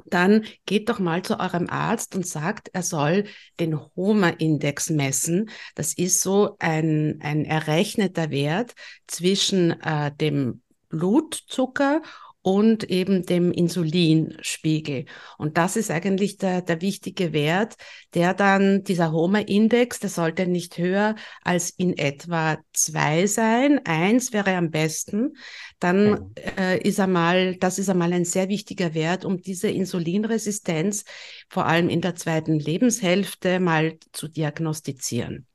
dann 0.05 0.45
geht 0.65 0.89
doch 0.89 0.99
mal 0.99 1.23
zu 1.23 1.39
eurem 1.39 1.69
Arzt 1.69 2.15
und 2.15 2.27
sagt, 2.27 2.69
er 2.73 2.83
soll 2.83 3.25
den 3.59 3.79
HOMA-Index 3.79 4.89
messen. 4.89 5.49
Das 5.73 5.93
ist 5.93 6.21
so 6.21 6.57
ein, 6.59 7.19
ein 7.21 7.45
errechneter 7.45 8.29
Wert 8.29 8.75
zwischen 9.07 9.71
äh, 9.81 10.11
dem 10.15 10.61
Blutzucker 10.89 12.01
und 12.45 12.83
eben 12.91 13.25
dem 13.25 13.51
Insulinspiegel. 13.51 15.05
Und 15.39 15.57
das 15.57 15.75
ist 15.75 15.89
eigentlich 15.89 16.37
der, 16.37 16.61
der 16.61 16.79
wichtige 16.79 17.33
Wert, 17.33 17.73
der 18.13 18.35
dann, 18.35 18.83
dieser 18.83 19.11
HOMA-Index, 19.11 19.99
der 19.99 20.11
sollte 20.11 20.45
nicht 20.45 20.77
höher 20.77 21.15
als 21.41 21.71
in 21.71 21.97
etwa 21.97 22.59
zwei 22.71 23.25
sein. 23.25 23.81
Eins 23.83 24.31
wäre 24.31 24.55
am 24.57 24.69
besten. 24.69 25.33
Dann 25.79 26.35
äh, 26.59 26.77
ist 26.87 26.99
einmal, 26.99 27.55
das 27.55 27.79
ist 27.79 27.89
einmal 27.89 28.13
ein 28.13 28.25
sehr 28.25 28.47
wichtiger 28.47 28.93
Wert, 28.93 29.25
um 29.25 29.41
diese 29.41 29.69
Insulinresistenz 29.69 31.03
vor 31.49 31.65
allem 31.65 31.89
in 31.89 32.01
der 32.01 32.13
zweiten 32.13 32.59
Lebenshälfte 32.59 33.59
mal 33.59 33.97
zu 34.11 34.27
diagnostizieren. 34.27 35.47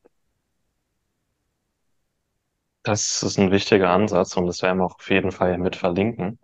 Das 2.83 3.23
ist 3.23 3.39
ein 3.39 3.51
wichtiger 3.51 3.91
Ansatz 3.91 4.35
und 4.35 4.47
das 4.47 4.61
werden 4.61 4.79
wir 4.79 4.85
auch 4.85 4.95
auf 4.95 5.09
jeden 5.09 5.31
Fall 5.31 5.57
mit 5.57 5.77
verlinken. 5.77 6.39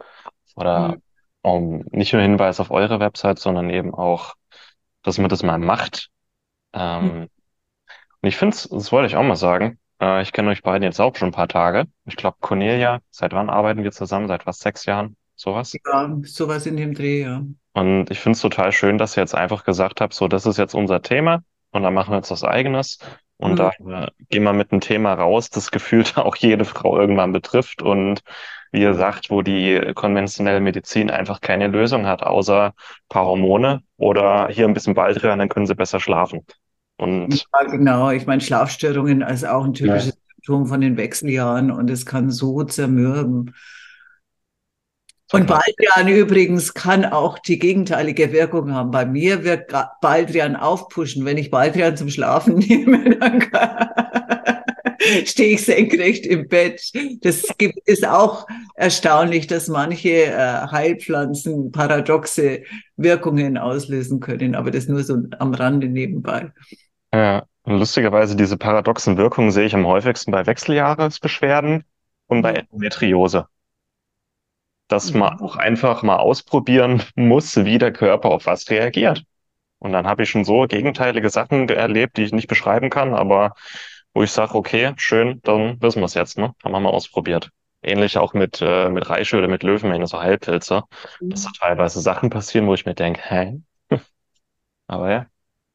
Oder 0.58 0.90
mhm. 0.90 1.02
um, 1.44 1.86
nicht 1.92 2.14
nur 2.14 2.22
Hinweis 2.22 2.60
auf 2.60 2.72
eure 2.72 3.00
Website, 3.00 3.40
sondern 3.40 3.70
eben 3.70 3.94
auch, 3.94 4.34
dass 5.04 5.20
man 5.20 5.30
das 5.30 5.44
mal 5.44 5.60
macht. 5.60 6.10
Ähm, 6.74 7.04
mhm. 7.04 7.22
Und 8.22 8.30
ich 8.30 8.36
finde 8.36 8.56
es, 8.56 8.68
das 8.68 8.92
wollte 8.92 9.08
ich 9.08 9.16
auch 9.16 9.24
mal 9.24 9.36
sagen, 9.36 9.78
äh, 10.02 10.24
ich 10.24 10.34
kenne 10.34 10.50
euch 10.50 10.64
beiden 10.64 10.84
jetzt 10.84 11.00
auch 11.00 11.16
schon 11.16 11.30
ein 11.30 11.34
paar 11.34 11.48
Tage. 11.48 11.86
Ich 12.06 12.16
glaube, 12.16 12.38
Cornelia, 12.42 13.00
seit 13.12 13.34
wann 13.34 13.50
arbeiten 13.50 13.84
wir 13.84 13.92
zusammen? 13.92 14.28
Seit 14.28 14.48
was, 14.48 14.58
sechs 14.58 14.86
Jahren? 14.86 15.16
Sowas? 15.36 15.74
Ja, 15.86 16.18
sowas 16.24 16.66
in 16.66 16.76
dem 16.76 16.96
Dreh, 16.96 17.22
ja. 17.22 17.44
Und 17.74 18.10
ich 18.10 18.20
finde 18.20 18.36
es 18.36 18.42
total 18.42 18.72
schön, 18.72 18.98
dass 18.98 19.16
ihr 19.16 19.22
jetzt 19.22 19.36
einfach 19.36 19.64
gesagt 19.64 20.02
habt, 20.02 20.16
so, 20.16 20.28
das 20.28 20.48
ist 20.48 20.58
jetzt 20.58 20.74
unser 20.74 21.04
Thema 21.04 21.44
und 21.70 21.84
dann 21.84 21.94
machen 21.94 22.12
wir 22.12 22.18
jetzt 22.18 22.32
was 22.32 22.44
eigenes. 22.44 22.98
Und 23.38 23.52
mhm. 23.52 23.56
da 23.58 23.72
gehen 24.30 24.44
wir 24.44 24.54
mit 24.54 24.72
einem 24.72 24.82
Thema 24.82 25.14
raus, 25.14 25.52
das 25.52 25.70
gefühlt 25.70 26.18
auch 26.18 26.36
jede 26.36 26.66
Frau 26.66 27.00
irgendwann 27.00 27.32
betrifft 27.32 27.84
und 27.84 28.22
wie 28.72 28.82
ihr 28.82 28.94
sagt, 28.94 29.30
wo 29.30 29.42
die 29.42 29.92
konventionelle 29.96 30.60
Medizin 30.60 31.10
einfach 31.10 31.42
keine 31.42 31.68
Lösung 31.68 32.06
hat, 32.06 32.24
außer 32.24 32.74
paar 33.10 33.26
Hormone 33.26 33.82
oder 33.98 34.48
hier 34.50 34.66
ein 34.68 34.74
bisschen 34.74 34.94
Baldrian, 34.94 35.40
dann 35.40 35.50
können 35.50 35.68
sie 35.68 35.76
besser 35.76 36.00
schlafen. 36.00 36.46
Und 36.98 37.46
ja, 37.54 37.64
genau, 37.70 38.10
ich 38.12 38.26
meine, 38.26 38.42
Schlafstörungen 38.42 39.22
ist 39.22 39.48
auch 39.48 39.64
ein 39.64 39.74
typisches 39.74 40.16
ja. 40.16 40.22
Symptom 40.36 40.66
von 40.66 40.82
den 40.82 40.98
Wechseljahren 40.98 41.72
und 41.72 41.90
es 41.90 42.06
kann 42.06 42.32
so 42.32 42.64
zermürben. 42.64 43.54
Und 45.34 45.46
Baldrian 45.46 46.08
übrigens 46.08 46.74
kann 46.74 47.04
auch 47.04 47.38
die 47.38 47.60
gegenteilige 47.60 48.32
Wirkung 48.32 48.74
haben. 48.74 48.92
Bei 48.92 49.06
mir 49.06 49.44
wird 49.44 49.74
Baldrian 50.02 50.56
aufpushen. 50.56 51.26
Wenn 51.26 51.38
ich 51.38 51.52
Baldrian 51.52 51.98
zum 51.98 52.10
Schlafen 52.10 52.56
nehme, 52.60 53.18
dann 53.18 54.37
stehe 55.26 55.56
ich 55.56 55.66
senkrecht 55.66 56.26
im 56.26 56.48
Bett. 56.48 56.92
Das 57.22 57.44
gibt, 57.58 57.78
ist 57.88 58.08
auch 58.08 58.48
erstaunlich, 58.76 59.48
dass 59.48 59.68
manche 59.68 60.26
äh, 60.26 60.68
Heilpflanzen 60.72 61.72
paradoxe 61.72 62.64
Wirkungen 62.96 63.58
auslösen 63.58 64.20
können. 64.20 64.56
Aber 64.56 64.72
das 64.72 64.88
nur 64.88 65.04
so 65.04 65.18
am 65.40 65.54
Rande 65.54 65.88
nebenbei. 65.88 66.52
Ja, 67.14 67.46
lustigerweise 67.66 68.36
diese 68.36 68.58
paradoxen 68.58 69.18
Wirkungen 69.18 69.52
sehe 69.52 69.66
ich 69.66 69.76
am 69.76 69.88
häufigsten 69.88 70.32
bei 70.32 70.46
Wechseljahresbeschwerden 70.46 71.84
und 72.28 72.42
bei 72.42 72.52
mhm. 72.52 72.58
Endometriose 72.58 73.48
dass 74.88 75.14
man 75.14 75.36
mhm. 75.36 75.42
auch 75.42 75.56
einfach 75.58 76.04
mal 76.04 76.18
ausprobieren 76.18 77.04
muss, 77.16 77.56
wie 77.58 77.78
der 77.78 77.94
Körper 77.94 78.30
auf 78.30 78.46
was 78.46 78.70
reagiert. 78.70 79.24
Und 79.80 79.92
dann 79.92 80.08
habe 80.08 80.24
ich 80.24 80.30
schon 80.30 80.46
so 80.46 80.66
gegenteilige 80.68 81.30
Sachen 81.30 81.70
erlebt, 81.70 82.18
die 82.18 82.24
ich 82.24 82.32
nicht 82.32 82.48
beschreiben 82.48 82.90
kann, 82.90 83.14
aber 83.14 83.54
wo 84.18 84.24
ich 84.24 84.32
sage, 84.32 84.56
okay, 84.56 84.94
schön, 84.98 85.42
dann 85.44 85.80
wissen 85.80 86.02
wir 86.02 86.06
es 86.06 86.16
jetzt, 86.16 86.40
ne? 86.40 86.56
Haben 86.64 86.72
wir 86.72 86.80
mal 86.80 86.90
ausprobiert. 86.90 87.52
Ähnlich 87.84 88.18
auch 88.18 88.34
mit, 88.34 88.60
äh, 88.64 88.90
mit 88.90 89.08
Reiche 89.12 89.38
oder 89.38 89.48
mit 89.48 89.62
Löwenmähne, 89.62 90.08
so 90.08 90.20
Heilpilze, 90.20 90.86
mhm. 91.22 91.30
dass 91.30 91.44
da 91.44 91.52
teilweise 91.60 92.02
Sachen 92.02 92.32
passieren, 92.32 92.66
wo 92.66 92.74
ich 92.74 92.88
mir 92.88 92.96
denke, 92.96 93.22
hä? 93.24 93.62
aber 94.88 95.12
ja. 95.12 95.26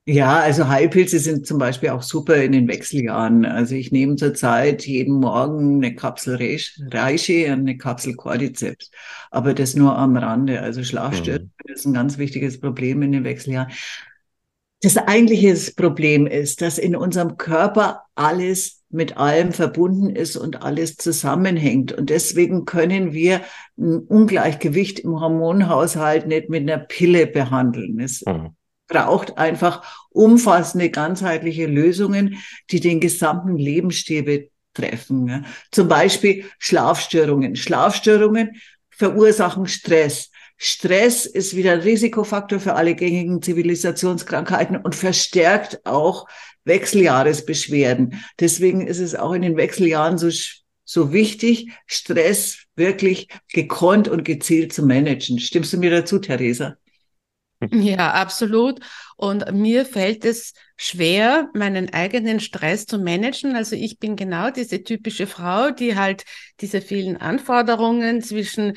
Ja, 0.07 0.41
also 0.41 0.67
Heilpilze 0.67 1.21
sind 1.21 1.47
zum 1.47 1.59
Beispiel 1.59 1.91
auch 1.91 2.03
super 2.03 2.35
in 2.35 2.51
den 2.51 2.67
Wechseljahren. 2.67 3.45
Also 3.45 3.77
ich 3.77 3.93
nehme 3.93 4.17
zurzeit 4.17 4.85
jeden 4.89 5.21
Morgen 5.21 5.77
eine 5.77 5.95
Kapsel 5.95 6.37
Reishi 6.91 7.45
und 7.45 7.61
eine 7.61 7.77
Kapsel 7.77 8.17
Cordyceps. 8.17 8.91
Aber 9.31 9.55
das 9.55 9.77
nur 9.77 9.97
am 9.97 10.17
Rande. 10.17 10.61
Also 10.61 10.83
Schlafstörungen 10.83 11.53
mhm. 11.65 11.73
ist 11.73 11.87
ein 11.87 11.95
ganz 11.95 12.19
wichtiges 12.19 12.61
Problem 12.61 13.03
in 13.03 13.13
den 13.13 13.23
Wechseljahren. 13.23 13.71
Das 14.83 14.97
eigentliche 14.97 15.73
Problem 15.75 16.27
ist, 16.27 16.61
dass 16.61 16.79
in 16.79 16.97
unserem 16.97 17.37
Körper 17.37 18.03
alles 18.15 18.83
mit 18.91 19.17
allem 19.17 19.53
verbunden 19.53 20.15
ist 20.15 20.37
und 20.37 20.63
alles 20.63 20.97
zusammenhängt. 20.97 21.93
Und 21.93 22.11
deswegen 22.11 22.65
können 22.65 23.13
wir 23.13 23.41
ein 23.79 24.01
Ungleichgewicht 24.01 24.99
im 25.01 25.19
Hormonhaushalt 25.19 26.27
nicht 26.27 26.51
mit 26.51 26.69
einer 26.69 26.79
Pille 26.79 27.27
behandeln. 27.27 28.01
Es 28.01 28.23
mhm 28.27 28.55
braucht 28.93 29.39
einfach 29.39 29.83
umfassende, 30.11 30.91
ganzheitliche 30.91 31.67
Lösungen, 31.67 32.39
die 32.71 32.81
den 32.81 33.01
gesamten 33.01 33.57
Lebensstil 33.57 34.51
betreffen. 34.75 35.47
Zum 35.71 35.89
Beispiel 35.89 36.45
Schlafstörungen. 36.59 37.57
Schlafstörungen 37.57 38.61
verursachen 38.91 39.67
Stress. 39.67 40.31
Stress 40.65 41.27
ist 41.27 41.57
wieder 41.57 41.73
ein 41.73 41.81
Risikofaktor 41.81 42.61
für 42.61 42.75
alle 42.75 42.95
gängigen 42.95 43.43
Zivilisationskrankheiten 43.43 44.77
und 44.77 44.95
verstärkt 44.95 45.85
auch 45.85 46.29
Wechseljahresbeschwerden. 46.63 48.23
Deswegen 48.39 48.87
ist 48.87 49.01
es 49.01 49.17
auch 49.17 49.33
in 49.33 49.43
den 49.43 49.57
Wechseljahren 49.57 50.19
so, 50.19 50.31
so 50.85 51.13
wichtig, 51.13 51.73
Stress 51.87 52.59
wirklich 52.77 53.27
gekonnt 53.53 54.07
und 54.07 54.25
gezielt 54.25 54.73
zu 54.73 54.87
managen. 54.87 55.41
Stimmst 55.41 55.73
du 55.73 55.79
mir 55.79 55.91
dazu, 55.91 56.21
Theresa? 56.21 56.77
Ja, 57.71 58.13
absolut. 58.13 58.81
Und 59.17 59.53
mir 59.53 59.85
fällt 59.87 60.25
es 60.25 60.53
schwer, 60.77 61.49
meinen 61.55 61.93
eigenen 61.93 62.41
Stress 62.41 62.87
zu 62.87 62.99
managen. 62.99 63.55
Also 63.55 63.77
ich 63.77 63.99
bin 63.99 64.17
genau 64.17 64.51
diese 64.51 64.83
typische 64.83 65.27
Frau, 65.27 65.71
die 65.71 65.97
halt 65.97 66.25
diese 66.61 66.81
vielen 66.81 67.17
Anforderungen 67.19 68.21
zwischen, 68.23 68.77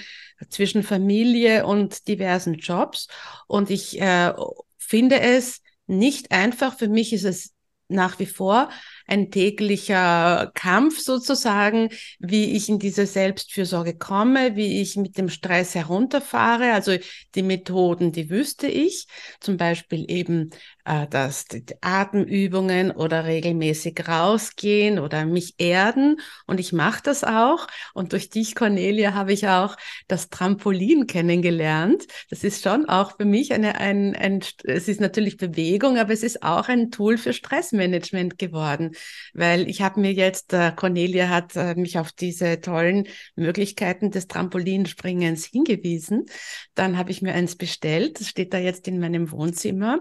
zwischen 0.50 0.84
Familie 0.84 1.65
und 1.65 2.08
diversen 2.08 2.56
Jobs. 2.56 3.08
Und 3.48 3.69
ich 3.71 4.00
äh, 4.00 4.34
finde 4.78 5.19
es 5.19 5.62
nicht 5.88 6.32
einfach. 6.32 6.78
Für 6.78 6.88
mich 6.88 7.12
ist 7.13 7.24
es 7.26 7.54
nach 7.88 8.19
wie 8.19 8.26
vor 8.26 8.69
ein 9.08 9.32
täglicher 9.32 10.52
Kampf 10.54 11.00
sozusagen, 11.00 11.89
wie 12.20 12.56
ich 12.56 12.70
in 12.70 12.80
diese 12.80 13.06
Selbstfürsorge 13.06 13.98
komme, 13.98 14.56
wie 14.56 14.82
ich 14.82 14.96
mit 14.96 15.18
dem 15.18 15.30
Stress 15.30 15.76
herunterfahre. 15.76 16.74
Also 16.74 16.96
die 17.36 17.44
Methoden, 17.44 18.12
die 18.12 18.30
wüsste 18.30 18.68
ich, 18.68 19.08
zum 19.39 19.58
Beispiel 19.58 20.06
eben 20.10 20.50
äh, 20.86 21.08
die 21.52 21.76
Atemübungen 21.82 22.91
oder 22.91 23.26
regelmäßig 23.26 24.08
rausgehen 24.08 25.00
oder 25.00 25.26
mich 25.26 25.56
erden. 25.58 26.18
Und 26.48 26.60
ich 26.60 26.74
mache 26.74 27.02
das 27.04 27.24
auch. 27.24 27.68
Und 27.94 28.13
durch 28.13 28.30
dich, 28.30 28.56
Cornelia, 28.56 29.13
habe 29.13 29.34
ich 29.34 29.48
auch 29.48 29.76
das 30.08 30.30
Trampolin 30.30 31.08
kennengelernt. 31.08 32.06
Das 32.30 32.44
ist 32.44 32.63
schon 32.63 32.88
auch 32.88 33.18
für 33.18 33.26
mich 33.26 33.54
eine, 33.54 33.76
ein, 33.76 34.15
ein, 34.15 34.44
es 34.63 34.88
ist 34.88 35.00
natürlich 35.02 35.38
Bewegung, 35.38 35.98
aber 35.98 36.13
es 36.13 36.24
ist 36.24 36.44
auch 36.44 36.68
ein 36.70 36.91
Tool 36.91 37.18
für 37.18 37.34
Stressmanagement 37.34 38.38
geworden 38.38 38.95
weil 39.34 39.70
ich 39.70 39.82
habe 39.82 40.00
mir 40.00 40.14
jetzt, 40.14 40.54
äh, 40.54 40.72
Cornelia 40.76 41.30
hat 41.30 41.56
äh, 41.56 41.76
mich 41.76 41.98
auf 41.98 42.12
diese 42.12 42.62
tollen 42.62 43.08
Möglichkeiten 43.36 44.12
des 44.12 44.28
Trampolinspringens 44.28 45.46
hingewiesen. 45.46 46.26
Dann 46.74 46.98
habe 46.98 47.12
ich 47.12 47.22
mir 47.22 47.34
eins 47.34 47.56
bestellt, 47.56 48.20
das 48.20 48.30
steht 48.30 48.54
da 48.54 48.58
jetzt 48.58 48.88
in 48.88 49.00
meinem 49.00 49.32
Wohnzimmer. 49.32 50.00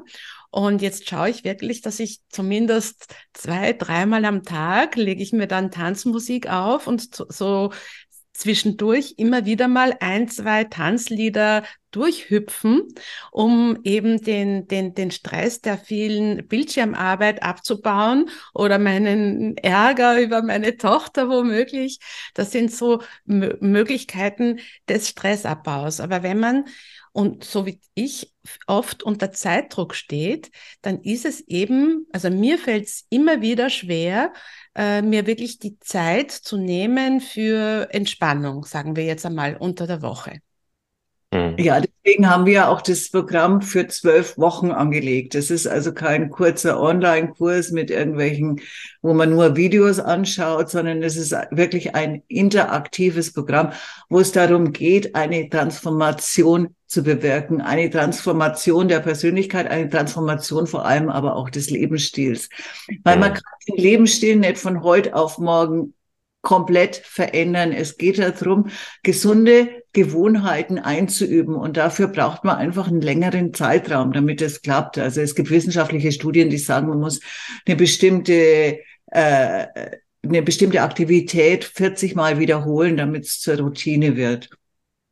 Und 0.50 0.82
jetzt 0.82 1.08
schaue 1.08 1.30
ich 1.30 1.42
wirklich, 1.42 1.80
dass 1.80 1.98
ich 1.98 2.20
zumindest 2.28 3.12
zwei, 3.32 3.72
dreimal 3.72 4.24
am 4.24 4.44
Tag 4.44 4.94
lege 4.94 5.20
ich 5.20 5.32
mir 5.32 5.48
dann 5.48 5.72
Tanzmusik 5.72 6.48
auf 6.48 6.86
und 6.86 7.08
so 7.12 7.72
zwischendurch 8.34 9.14
immer 9.16 9.46
wieder 9.46 9.68
mal 9.68 9.96
ein, 10.00 10.28
zwei 10.28 10.64
Tanzlieder 10.64 11.62
durchhüpfen, 11.92 12.82
um 13.30 13.78
eben 13.84 14.20
den, 14.20 14.66
den, 14.66 14.94
den 14.94 15.12
Stress 15.12 15.60
der 15.60 15.78
vielen 15.78 16.46
Bildschirmarbeit 16.48 17.42
abzubauen 17.44 18.28
oder 18.52 18.78
meinen 18.78 19.56
Ärger 19.58 20.20
über 20.20 20.42
meine 20.42 20.76
Tochter 20.76 21.28
womöglich. 21.28 22.00
Das 22.34 22.50
sind 22.50 22.72
so 22.72 23.00
M 23.28 23.54
Möglichkeiten 23.60 24.58
des 24.88 25.08
Stressabbaus. 25.08 26.00
Aber 26.00 26.24
wenn 26.24 26.40
man 26.40 26.64
und 27.14 27.44
so 27.44 27.64
wie 27.64 27.80
ich 27.94 28.34
oft 28.66 29.04
unter 29.04 29.30
Zeitdruck 29.30 29.94
steht, 29.94 30.50
dann 30.82 31.00
ist 31.00 31.24
es 31.24 31.40
eben, 31.42 32.08
also 32.12 32.28
mir 32.28 32.58
fällt 32.58 32.86
es 32.86 33.06
immer 33.08 33.40
wieder 33.40 33.70
schwer, 33.70 34.32
äh, 34.74 35.00
mir 35.00 35.24
wirklich 35.28 35.60
die 35.60 35.78
Zeit 35.78 36.32
zu 36.32 36.56
nehmen 36.56 37.20
für 37.20 37.86
Entspannung, 37.92 38.64
sagen 38.64 38.96
wir 38.96 39.04
jetzt 39.04 39.24
einmal 39.24 39.56
unter 39.56 39.86
der 39.86 40.02
Woche. 40.02 40.40
Mhm. 41.32 41.54
Ja, 41.56 41.80
Deswegen 42.04 42.28
haben 42.28 42.44
wir 42.44 42.68
auch 42.68 42.82
das 42.82 43.10
Programm 43.10 43.62
für 43.62 43.86
zwölf 43.86 44.36
Wochen 44.36 44.70
angelegt. 44.70 45.34
Das 45.34 45.50
ist 45.50 45.66
also 45.66 45.94
kein 45.94 46.28
kurzer 46.28 46.78
Online-Kurs 46.78 47.70
mit 47.70 47.90
irgendwelchen, 47.90 48.60
wo 49.00 49.14
man 49.14 49.30
nur 49.30 49.56
Videos 49.56 50.00
anschaut, 50.00 50.68
sondern 50.68 51.02
es 51.02 51.16
ist 51.16 51.32
wirklich 51.50 51.94
ein 51.94 52.22
interaktives 52.28 53.32
Programm, 53.32 53.72
wo 54.10 54.20
es 54.20 54.32
darum 54.32 54.72
geht, 54.72 55.14
eine 55.14 55.48
Transformation 55.48 56.76
zu 56.94 57.02
bewirken, 57.02 57.60
eine 57.60 57.90
Transformation 57.90 58.88
der 58.88 59.00
Persönlichkeit, 59.00 59.68
eine 59.68 59.90
Transformation 59.90 60.66
vor 60.66 60.86
allem 60.86 61.10
aber 61.10 61.36
auch 61.36 61.50
des 61.50 61.68
Lebensstils. 61.70 62.48
Weil 63.02 63.18
man 63.18 63.34
kann 63.34 63.42
den 63.68 63.76
Lebensstil 63.76 64.36
nicht 64.36 64.58
von 64.58 64.82
heute 64.82 65.14
auf 65.14 65.38
morgen 65.38 65.94
komplett 66.40 66.96
verändern. 66.96 67.72
Es 67.72 67.98
geht 67.98 68.18
darum, 68.18 68.68
gesunde 69.02 69.82
Gewohnheiten 69.92 70.78
einzuüben. 70.78 71.56
Und 71.56 71.76
dafür 71.76 72.08
braucht 72.08 72.44
man 72.44 72.56
einfach 72.56 72.86
einen 72.86 73.00
längeren 73.00 73.52
Zeitraum, 73.52 74.12
damit 74.12 74.40
es 74.40 74.62
klappt. 74.62 74.98
Also 74.98 75.20
es 75.20 75.34
gibt 75.34 75.50
wissenschaftliche 75.50 76.12
Studien, 76.12 76.50
die 76.50 76.58
sagen, 76.58 76.88
man 76.88 77.00
muss 77.00 77.20
eine 77.66 77.76
bestimmte 77.76 78.78
äh, 79.06 79.66
eine 80.22 80.42
bestimmte 80.42 80.80
Aktivität 80.80 81.64
40 81.64 82.14
Mal 82.14 82.38
wiederholen, 82.38 82.96
damit 82.96 83.24
es 83.24 83.40
zur 83.40 83.58
Routine 83.58 84.16
wird. 84.16 84.48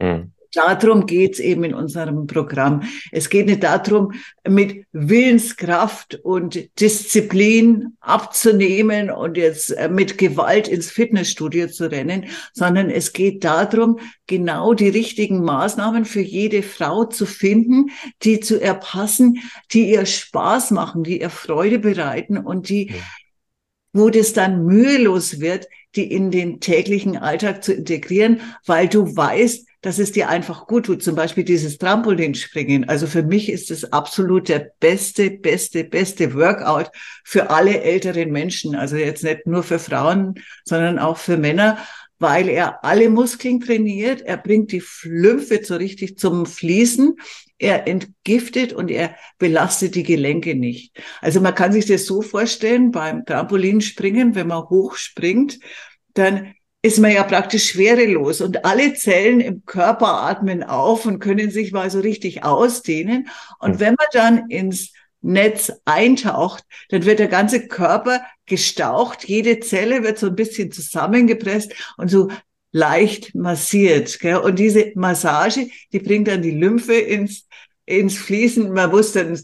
Mhm 0.00 0.32
darum 0.54 1.06
geht's 1.06 1.38
eben 1.38 1.64
in 1.64 1.74
unserem 1.74 2.26
Programm. 2.26 2.82
Es 3.10 3.30
geht 3.30 3.46
nicht 3.46 3.62
darum, 3.62 4.12
mit 4.46 4.84
Willenskraft 4.92 6.16
und 6.22 6.68
Disziplin 6.80 7.96
abzunehmen 8.00 9.10
und 9.10 9.36
jetzt 9.36 9.70
äh, 9.70 9.88
mit 9.88 10.18
Gewalt 10.18 10.68
ins 10.68 10.90
Fitnessstudio 10.90 11.68
zu 11.68 11.90
rennen, 11.90 12.26
sondern 12.52 12.90
es 12.90 13.12
geht 13.12 13.44
darum, 13.44 13.98
genau 14.26 14.74
die 14.74 14.88
richtigen 14.88 15.42
Maßnahmen 15.42 16.04
für 16.04 16.20
jede 16.20 16.62
Frau 16.62 17.04
zu 17.04 17.26
finden, 17.26 17.90
die 18.22 18.40
zu 18.40 18.60
ihr 18.60 18.74
passen, 18.74 19.38
die 19.72 19.90
ihr 19.90 20.06
Spaß 20.06 20.70
machen, 20.70 21.02
die 21.02 21.20
ihr 21.20 21.30
Freude 21.30 21.78
bereiten 21.78 22.36
und 22.36 22.68
die, 22.68 22.92
wo 23.92 24.10
das 24.10 24.32
dann 24.32 24.64
mühelos 24.64 25.40
wird, 25.40 25.66
die 25.96 26.10
in 26.10 26.30
den 26.30 26.60
täglichen 26.60 27.16
Alltag 27.16 27.62
zu 27.62 27.72
integrieren, 27.72 28.40
weil 28.66 28.88
du 28.88 29.16
weißt, 29.16 29.66
dass 29.82 29.98
es 29.98 30.12
dir 30.12 30.28
einfach 30.28 30.66
gut 30.66 30.86
tut. 30.86 31.02
Zum 31.02 31.16
Beispiel 31.16 31.44
dieses 31.44 31.76
Trampolinspringen. 31.76 32.88
Also 32.88 33.06
für 33.06 33.22
mich 33.22 33.50
ist 33.50 33.70
es 33.70 33.92
absolut 33.92 34.48
der 34.48 34.70
beste, 34.80 35.30
beste, 35.30 35.84
beste 35.84 36.34
Workout 36.34 36.90
für 37.24 37.50
alle 37.50 37.82
älteren 37.82 38.30
Menschen. 38.30 38.74
Also 38.74 38.96
jetzt 38.96 39.24
nicht 39.24 39.46
nur 39.46 39.62
für 39.62 39.80
Frauen, 39.80 40.36
sondern 40.64 40.98
auch 40.98 41.18
für 41.18 41.36
Männer, 41.36 41.78
weil 42.20 42.48
er 42.48 42.84
alle 42.84 43.10
Muskeln 43.10 43.60
trainiert. 43.60 44.22
Er 44.22 44.36
bringt 44.36 44.70
die 44.70 44.80
Flymphe 44.80 45.60
so 45.64 45.74
richtig 45.74 46.16
zum 46.16 46.46
Fließen. 46.46 47.16
Er 47.58 47.88
entgiftet 47.88 48.72
und 48.72 48.88
er 48.88 49.16
belastet 49.38 49.96
die 49.96 50.04
Gelenke 50.04 50.54
nicht. 50.54 50.96
Also 51.20 51.40
man 51.40 51.56
kann 51.56 51.72
sich 51.72 51.86
das 51.86 52.06
so 52.06 52.22
vorstellen 52.22 52.92
beim 52.92 53.24
Trampolinspringen, 53.26 54.36
wenn 54.36 54.46
man 54.46 54.62
hochspringt, 54.62 55.58
dann 56.14 56.54
ist 56.82 56.98
man 56.98 57.12
ja 57.12 57.22
praktisch 57.22 57.70
schwerelos 57.70 58.40
und 58.40 58.64
alle 58.64 58.94
Zellen 58.94 59.40
im 59.40 59.64
Körper 59.64 60.22
atmen 60.22 60.64
auf 60.64 61.06
und 61.06 61.20
können 61.20 61.50
sich 61.50 61.70
mal 61.70 61.90
so 61.90 62.00
richtig 62.00 62.44
ausdehnen. 62.44 63.28
Und 63.60 63.78
wenn 63.78 63.94
man 63.94 64.08
dann 64.12 64.50
ins 64.50 64.92
Netz 65.20 65.72
eintaucht, 65.84 66.64
dann 66.88 67.04
wird 67.04 67.20
der 67.20 67.28
ganze 67.28 67.68
Körper 67.68 68.22
gestaucht, 68.46 69.24
jede 69.24 69.60
Zelle 69.60 70.02
wird 70.02 70.18
so 70.18 70.26
ein 70.26 70.34
bisschen 70.34 70.72
zusammengepresst 70.72 71.72
und 71.96 72.10
so 72.10 72.28
leicht 72.72 73.32
massiert. 73.36 74.18
Gell? 74.18 74.38
Und 74.38 74.58
diese 74.58 74.90
Massage, 74.96 75.68
die 75.92 76.00
bringt 76.00 76.26
dann 76.26 76.42
die 76.42 76.50
Lymphe 76.50 76.94
ins, 76.94 77.46
ins 77.86 78.18
Fließen. 78.18 78.72
Man 78.72 78.90
muss 78.90 79.12
dann 79.12 79.38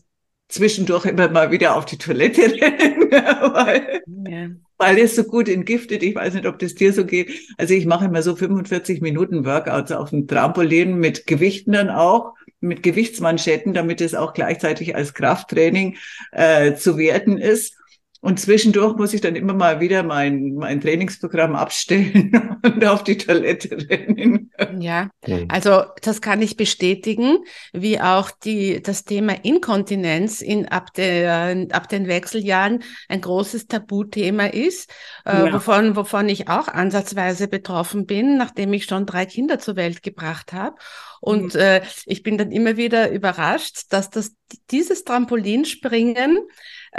zwischendurch 0.48 1.04
immer 1.04 1.28
mal 1.28 1.52
wieder 1.52 1.76
auf 1.76 1.84
die 1.86 1.98
Toilette 1.98 2.42
rennen, 2.60 3.10
weil, 3.12 4.02
ja 4.28 4.48
weil 4.78 4.98
es 4.98 5.16
so 5.16 5.24
gut 5.24 5.48
entgiftet. 5.48 6.02
Ich 6.02 6.14
weiß 6.14 6.34
nicht, 6.34 6.46
ob 6.46 6.58
das 6.58 6.74
dir 6.74 6.92
so 6.92 7.04
geht. 7.04 7.30
Also 7.58 7.74
ich 7.74 7.84
mache 7.84 8.06
immer 8.06 8.22
so 8.22 8.36
45 8.36 9.00
Minuten 9.00 9.44
Workouts 9.44 9.92
auf 9.92 10.10
dem 10.10 10.26
Trampolin 10.26 10.98
mit 10.98 11.26
Gewichten 11.26 11.72
dann 11.72 11.90
auch, 11.90 12.34
mit 12.60 12.82
Gewichtsmanschetten, 12.82 13.74
damit 13.74 14.00
es 14.00 14.14
auch 14.14 14.32
gleichzeitig 14.32 14.94
als 14.96 15.14
Krafttraining 15.14 15.96
äh, 16.32 16.74
zu 16.74 16.96
werten 16.96 17.38
ist. 17.38 17.76
Und 18.20 18.40
zwischendurch 18.40 18.96
muss 18.96 19.14
ich 19.14 19.20
dann 19.20 19.36
immer 19.36 19.54
mal 19.54 19.78
wieder 19.78 20.02
mein, 20.02 20.54
mein 20.54 20.80
Trainingsprogramm 20.80 21.54
abstellen 21.54 22.58
und 22.64 22.84
auf 22.84 23.04
die 23.04 23.16
Toilette 23.16 23.70
rennen. 23.88 24.50
Ja, 24.80 25.08
also 25.48 25.84
das 26.02 26.20
kann 26.20 26.42
ich 26.42 26.56
bestätigen, 26.56 27.38
wie 27.72 28.00
auch 28.00 28.32
die, 28.32 28.82
das 28.82 29.04
Thema 29.04 29.34
Inkontinenz 29.44 30.42
in, 30.42 30.66
ab, 30.66 30.92
der, 30.94 31.68
ab 31.70 31.88
den 31.88 32.08
Wechseljahren 32.08 32.82
ein 33.08 33.20
großes 33.20 33.68
Tabuthema 33.68 34.46
ist, 34.46 34.90
äh, 35.24 35.46
ja. 35.46 35.52
wovon, 35.52 35.94
wovon 35.94 36.28
ich 36.28 36.48
auch 36.48 36.66
ansatzweise 36.66 37.46
betroffen 37.46 38.04
bin, 38.04 38.36
nachdem 38.36 38.72
ich 38.72 38.86
schon 38.86 39.06
drei 39.06 39.26
Kinder 39.26 39.60
zur 39.60 39.76
Welt 39.76 40.02
gebracht 40.02 40.52
habe. 40.52 40.74
Und 41.20 41.54
mhm. 41.54 41.60
äh, 41.60 41.82
ich 42.04 42.24
bin 42.24 42.36
dann 42.36 42.50
immer 42.50 42.76
wieder 42.76 43.10
überrascht, 43.10 43.84
dass 43.90 44.10
das, 44.10 44.32
dieses 44.70 45.04
Trampolinspringen 45.04 46.38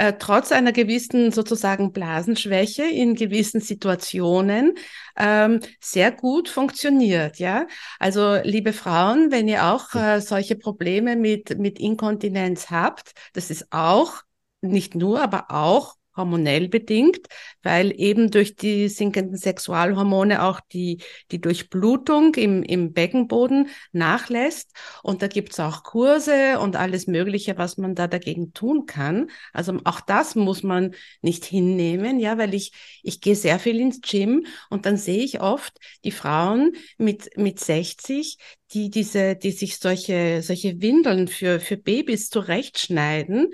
äh, 0.00 0.14
trotz 0.18 0.50
einer 0.50 0.72
gewissen 0.72 1.30
sozusagen 1.30 1.92
Blasenschwäche 1.92 2.84
in 2.84 3.14
gewissen 3.14 3.60
Situationen 3.60 4.72
ähm, 5.18 5.60
sehr 5.78 6.10
gut 6.10 6.48
funktioniert. 6.48 7.38
Ja, 7.38 7.66
also 7.98 8.36
liebe 8.42 8.72
Frauen, 8.72 9.30
wenn 9.30 9.46
ihr 9.46 9.66
auch 9.66 9.94
äh, 9.94 10.20
solche 10.20 10.56
Probleme 10.56 11.16
mit 11.16 11.58
mit 11.58 11.78
Inkontinenz 11.78 12.70
habt, 12.70 13.12
das 13.34 13.50
ist 13.50 13.66
auch 13.72 14.22
nicht 14.62 14.94
nur, 14.94 15.20
aber 15.20 15.50
auch 15.50 15.96
hormonell 16.16 16.68
bedingt, 16.68 17.26
weil 17.62 17.92
eben 17.98 18.30
durch 18.30 18.56
die 18.56 18.88
sinkenden 18.88 19.36
Sexualhormone 19.36 20.42
auch 20.42 20.60
die, 20.72 21.02
die 21.30 21.40
Durchblutung 21.40 22.34
im, 22.34 22.62
im 22.62 22.92
Beckenboden 22.92 23.68
nachlässt. 23.92 24.72
Und 25.02 25.22
da 25.22 25.28
gibt's 25.28 25.60
auch 25.60 25.82
Kurse 25.82 26.58
und 26.58 26.76
alles 26.76 27.06
Mögliche, 27.06 27.58
was 27.58 27.76
man 27.76 27.94
da 27.94 28.06
dagegen 28.06 28.52
tun 28.52 28.86
kann. 28.86 29.30
Also 29.52 29.78
auch 29.84 30.00
das 30.00 30.34
muss 30.34 30.62
man 30.62 30.94
nicht 31.22 31.44
hinnehmen, 31.44 32.18
ja, 32.18 32.38
weil 32.38 32.54
ich, 32.54 32.72
ich 33.02 33.20
gehe 33.20 33.36
sehr 33.36 33.58
viel 33.58 33.80
ins 33.80 34.00
Gym 34.00 34.46
und 34.68 34.86
dann 34.86 34.96
sehe 34.96 35.22
ich 35.24 35.40
oft 35.40 35.78
die 36.04 36.12
Frauen 36.12 36.72
mit, 36.98 37.36
mit 37.36 37.60
60, 37.60 38.38
die 38.72 38.90
diese, 38.90 39.36
die 39.36 39.50
sich 39.50 39.78
solche, 39.78 40.42
solche 40.42 40.80
Windeln 40.80 41.28
für, 41.28 41.60
für 41.60 41.76
Babys 41.76 42.30
zurechtschneiden, 42.30 43.52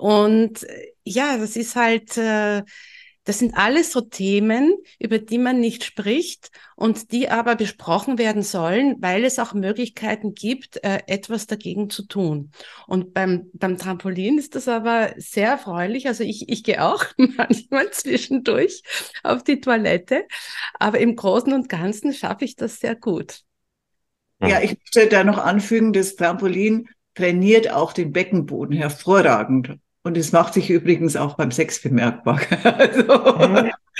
und 0.00 0.62
äh, 0.62 0.92
ja, 1.04 1.36
das 1.36 1.56
ist 1.56 1.76
halt, 1.76 2.16
äh, 2.16 2.62
das 3.24 3.38
sind 3.38 3.54
alles 3.54 3.92
so 3.92 4.00
Themen, 4.00 4.78
über 4.98 5.18
die 5.18 5.36
man 5.36 5.60
nicht 5.60 5.84
spricht 5.84 6.50
und 6.74 7.12
die 7.12 7.28
aber 7.28 7.54
besprochen 7.54 8.16
werden 8.16 8.42
sollen, 8.42 8.96
weil 9.00 9.24
es 9.24 9.38
auch 9.38 9.52
Möglichkeiten 9.52 10.32
gibt, 10.32 10.82
äh, 10.82 11.00
etwas 11.06 11.46
dagegen 11.46 11.90
zu 11.90 12.06
tun. 12.06 12.50
Und 12.86 13.12
beim, 13.12 13.50
beim 13.52 13.76
Trampolin 13.76 14.38
ist 14.38 14.54
das 14.54 14.68
aber 14.68 15.12
sehr 15.18 15.48
erfreulich. 15.48 16.06
Also 16.06 16.24
ich, 16.24 16.48
ich 16.48 16.64
gehe 16.64 16.82
auch 16.82 17.04
manchmal 17.18 17.90
zwischendurch 17.90 18.82
auf 19.22 19.44
die 19.44 19.60
Toilette, 19.60 20.26
aber 20.78 20.98
im 20.98 21.14
Großen 21.14 21.52
und 21.52 21.68
Ganzen 21.68 22.14
schaffe 22.14 22.46
ich 22.46 22.56
das 22.56 22.80
sehr 22.80 22.96
gut. 22.96 23.42
Ja, 24.40 24.62
ich 24.62 24.78
möchte 24.78 25.10
da 25.10 25.24
noch 25.24 25.36
anfügen, 25.36 25.92
das 25.92 26.16
Trampolin 26.16 26.88
trainiert 27.14 27.70
auch 27.70 27.92
den 27.92 28.12
Beckenboden 28.12 28.74
hervorragend. 28.74 29.78
Und 30.02 30.16
es 30.16 30.32
macht 30.32 30.54
sich 30.54 30.70
übrigens 30.70 31.16
auch 31.16 31.36
beim 31.36 31.50
Sex 31.50 31.80
bemerkbar. 31.80 32.40
Also, 32.64 33.04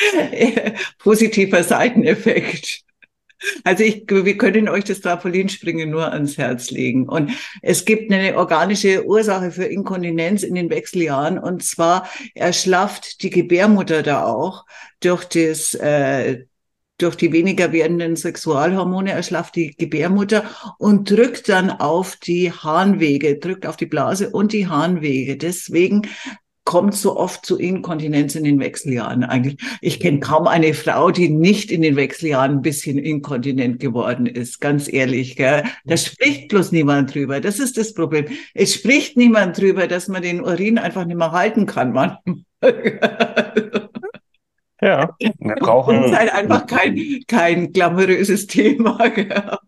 positiver 0.99 1.63
Seiteneffekt. 1.63 2.85
Also 3.65 3.85
ich, 3.85 4.05
wir 4.09 4.37
können 4.37 4.69
euch 4.69 4.85
das 4.85 5.01
Trampolinspringen 5.01 5.91
nur 5.91 6.13
ans 6.13 6.37
Herz 6.37 6.71
legen. 6.71 7.09
Und 7.09 7.33
es 7.63 7.85
gibt 7.85 8.13
eine 8.13 8.37
organische 8.37 9.07
Ursache 9.07 9.51
für 9.51 9.65
Inkontinenz 9.65 10.43
in 10.43 10.55
den 10.55 10.71
Wechseljahren. 10.71 11.39
Und 11.39 11.63
zwar 11.63 12.09
erschlafft 12.35 13.23
die 13.23 13.31
Gebärmutter 13.31 14.03
da 14.03 14.25
auch 14.25 14.67
durch 15.01 15.25
das, 15.25 15.75
äh, 15.75 16.45
durch 17.03 17.17
die 17.17 17.33
weniger 17.33 17.73
werdenden 17.73 18.17
Sexualhormone 18.17 19.13
erschlafft 19.13 19.57
die 19.57 19.75
Gebärmutter 19.77 20.45
und 20.79 21.11
drückt 21.11 21.49
dann 21.49 21.71
auf 21.71 22.17
die 22.17 22.53
Harnwege, 22.53 23.39
drückt 23.39 23.67
auf 23.67 23.77
die 23.77 23.87
Blase 23.87 24.31
und 24.31 24.53
die 24.53 24.69
Harnwege. 24.69 25.37
Deswegen 25.37 26.03
kommt 26.65 26.95
so 26.95 27.17
oft 27.17 27.45
zu 27.45 27.59
Inkontinenz 27.59 28.35
in 28.37 28.45
den 28.45 28.61
Wechseljahren 28.61 29.25
eigentlich. 29.25 29.57
Ich 29.81 29.99
kenne 29.99 30.21
kaum 30.21 30.47
eine 30.47 30.73
Frau, 30.75 31.11
die 31.11 31.29
nicht 31.29 31.73
in 31.73 31.83
den 31.83 31.97
Wechseljahren 31.97 32.59
ein 32.59 32.63
bisschen 32.63 32.97
inkontinent 32.99 33.81
geworden 33.81 34.27
ist, 34.27 34.61
ganz 34.61 34.93
ehrlich. 34.93 35.37
Gell? 35.37 35.65
Da 35.85 35.97
spricht 35.97 36.49
bloß 36.49 36.71
niemand 36.71 37.13
drüber. 37.13 37.41
Das 37.41 37.59
ist 37.59 37.77
das 37.77 37.93
Problem. 37.93 38.27
Es 38.55 38.75
spricht 38.75 39.17
niemand 39.17 39.59
drüber, 39.59 39.89
dass 39.89 40.07
man 40.07 40.23
den 40.23 40.43
Urin 40.43 40.79
einfach 40.79 41.07
nicht 41.07 41.17
mehr 41.17 41.33
halten 41.33 41.67
kann 41.67 41.93
manchmal. 41.93 42.45
Ja, 44.81 45.15
wir 45.19 45.55
brauchen. 45.57 46.03
Das 46.03 46.11
ist 46.11 46.19
halt 46.19 46.33
einfach 46.33 46.67
kein, 46.67 47.21
kein 47.27 47.73
glamouröses 47.73 48.47
Thema. 48.47 48.99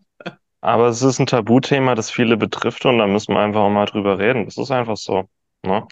Aber 0.61 0.87
es 0.87 1.01
ist 1.01 1.19
ein 1.19 1.25
Tabuthema, 1.25 1.93
das 1.93 2.09
viele 2.09 2.37
betrifft 2.37 2.85
und 2.85 2.97
da 2.97 3.05
müssen 3.05 3.33
wir 3.33 3.41
einfach 3.41 3.61
auch 3.61 3.69
mal 3.69 3.85
drüber 3.85 4.17
reden. 4.17 4.45
Das 4.45 4.57
ist 4.57 4.71
einfach 4.71 4.97
so. 4.97 5.25
Ne? 5.61 5.85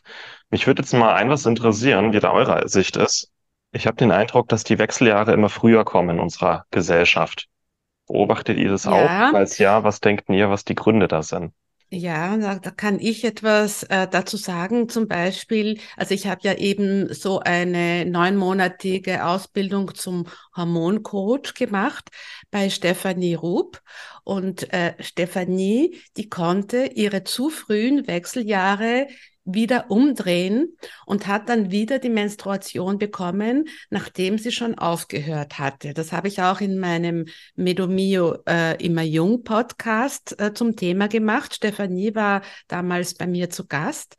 Mich 0.50 0.66
würde 0.66 0.82
jetzt 0.82 0.94
mal 0.94 1.14
ein 1.14 1.30
was 1.30 1.46
interessieren, 1.46 2.14
wie 2.14 2.20
da 2.20 2.32
eure 2.32 2.68
Sicht 2.68 2.96
ist. 2.96 3.30
Ich 3.74 3.88
habe 3.88 3.98
den 3.98 4.12
Eindruck, 4.12 4.50
dass 4.50 4.64
die 4.64 4.80
Wechseljahre 4.80 5.34
immer 5.34 5.50
früher 5.50 5.84
kommen 5.86 6.18
in 6.18 6.20
unserer 6.20 6.66
Gesellschaft. 6.72 7.48
Beobachtet 8.08 8.58
ihr 8.58 8.70
das 8.70 8.88
auch? 8.88 8.96
Ja, 8.96 9.30
Falls 9.32 9.58
ja, 9.58 9.84
was 9.84 10.00
denkt 10.00 10.30
ihr, 10.30 10.50
was 10.50 10.66
die 10.66 10.76
Gründe 10.76 11.08
da 11.08 11.22
sind? 11.22 11.54
Ja, 11.94 12.38
da, 12.38 12.56
da 12.58 12.72
kann 12.72 13.00
ich 13.02 13.26
etwas 13.26 13.84
äh, 13.84 14.08
dazu 14.08 14.38
sagen. 14.38 14.88
Zum 14.88 15.10
Beispiel, 15.10 15.78
also 15.98 16.14
ich 16.14 16.26
habe 16.26 16.40
ja 16.44 16.54
eben 16.54 17.14
so 17.14 17.40
eine 17.40 18.06
neunmonatige 18.06 19.26
Ausbildung 19.26 19.94
zum 19.94 20.26
Hormoncoach 20.56 21.54
gemacht 21.54 22.10
bei 22.50 22.70
Stefanie 22.70 23.34
Rupp. 23.34 23.82
Und 24.24 24.72
äh, 24.72 24.94
Stefanie, 25.04 26.00
die 26.16 26.30
konnte 26.30 26.86
ihre 26.86 27.26
zu 27.26 27.50
frühen 27.50 28.08
Wechseljahre 28.08 29.08
wieder 29.54 29.90
umdrehen 29.90 30.78
und 31.06 31.28
hat 31.28 31.50
dann 31.50 31.72
wieder 31.72 32.00
die 32.00 32.10
Menstruation 32.10 32.98
bekommen, 32.98 33.68
nachdem 33.90 34.38
sie 34.38 34.52
schon 34.52 34.78
aufgehört 34.78 35.60
hatte. 35.60 35.94
Das 35.94 36.12
habe 36.12 36.28
ich 36.28 36.42
auch 36.42 36.62
in 36.62 36.80
meinem 36.80 37.26
Medomio 37.56 38.38
äh, 38.48 38.84
immer 38.84 39.04
jung 39.04 39.44
Podcast 39.44 40.40
äh, 40.40 40.54
zum 40.54 40.76
Thema 40.76 41.08
gemacht. 41.08 41.56
Stefanie 41.56 42.16
war 42.16 42.42
damals 42.68 43.14
bei 43.16 43.28
mir 43.28 43.50
zu 43.50 43.68
Gast 43.68 44.16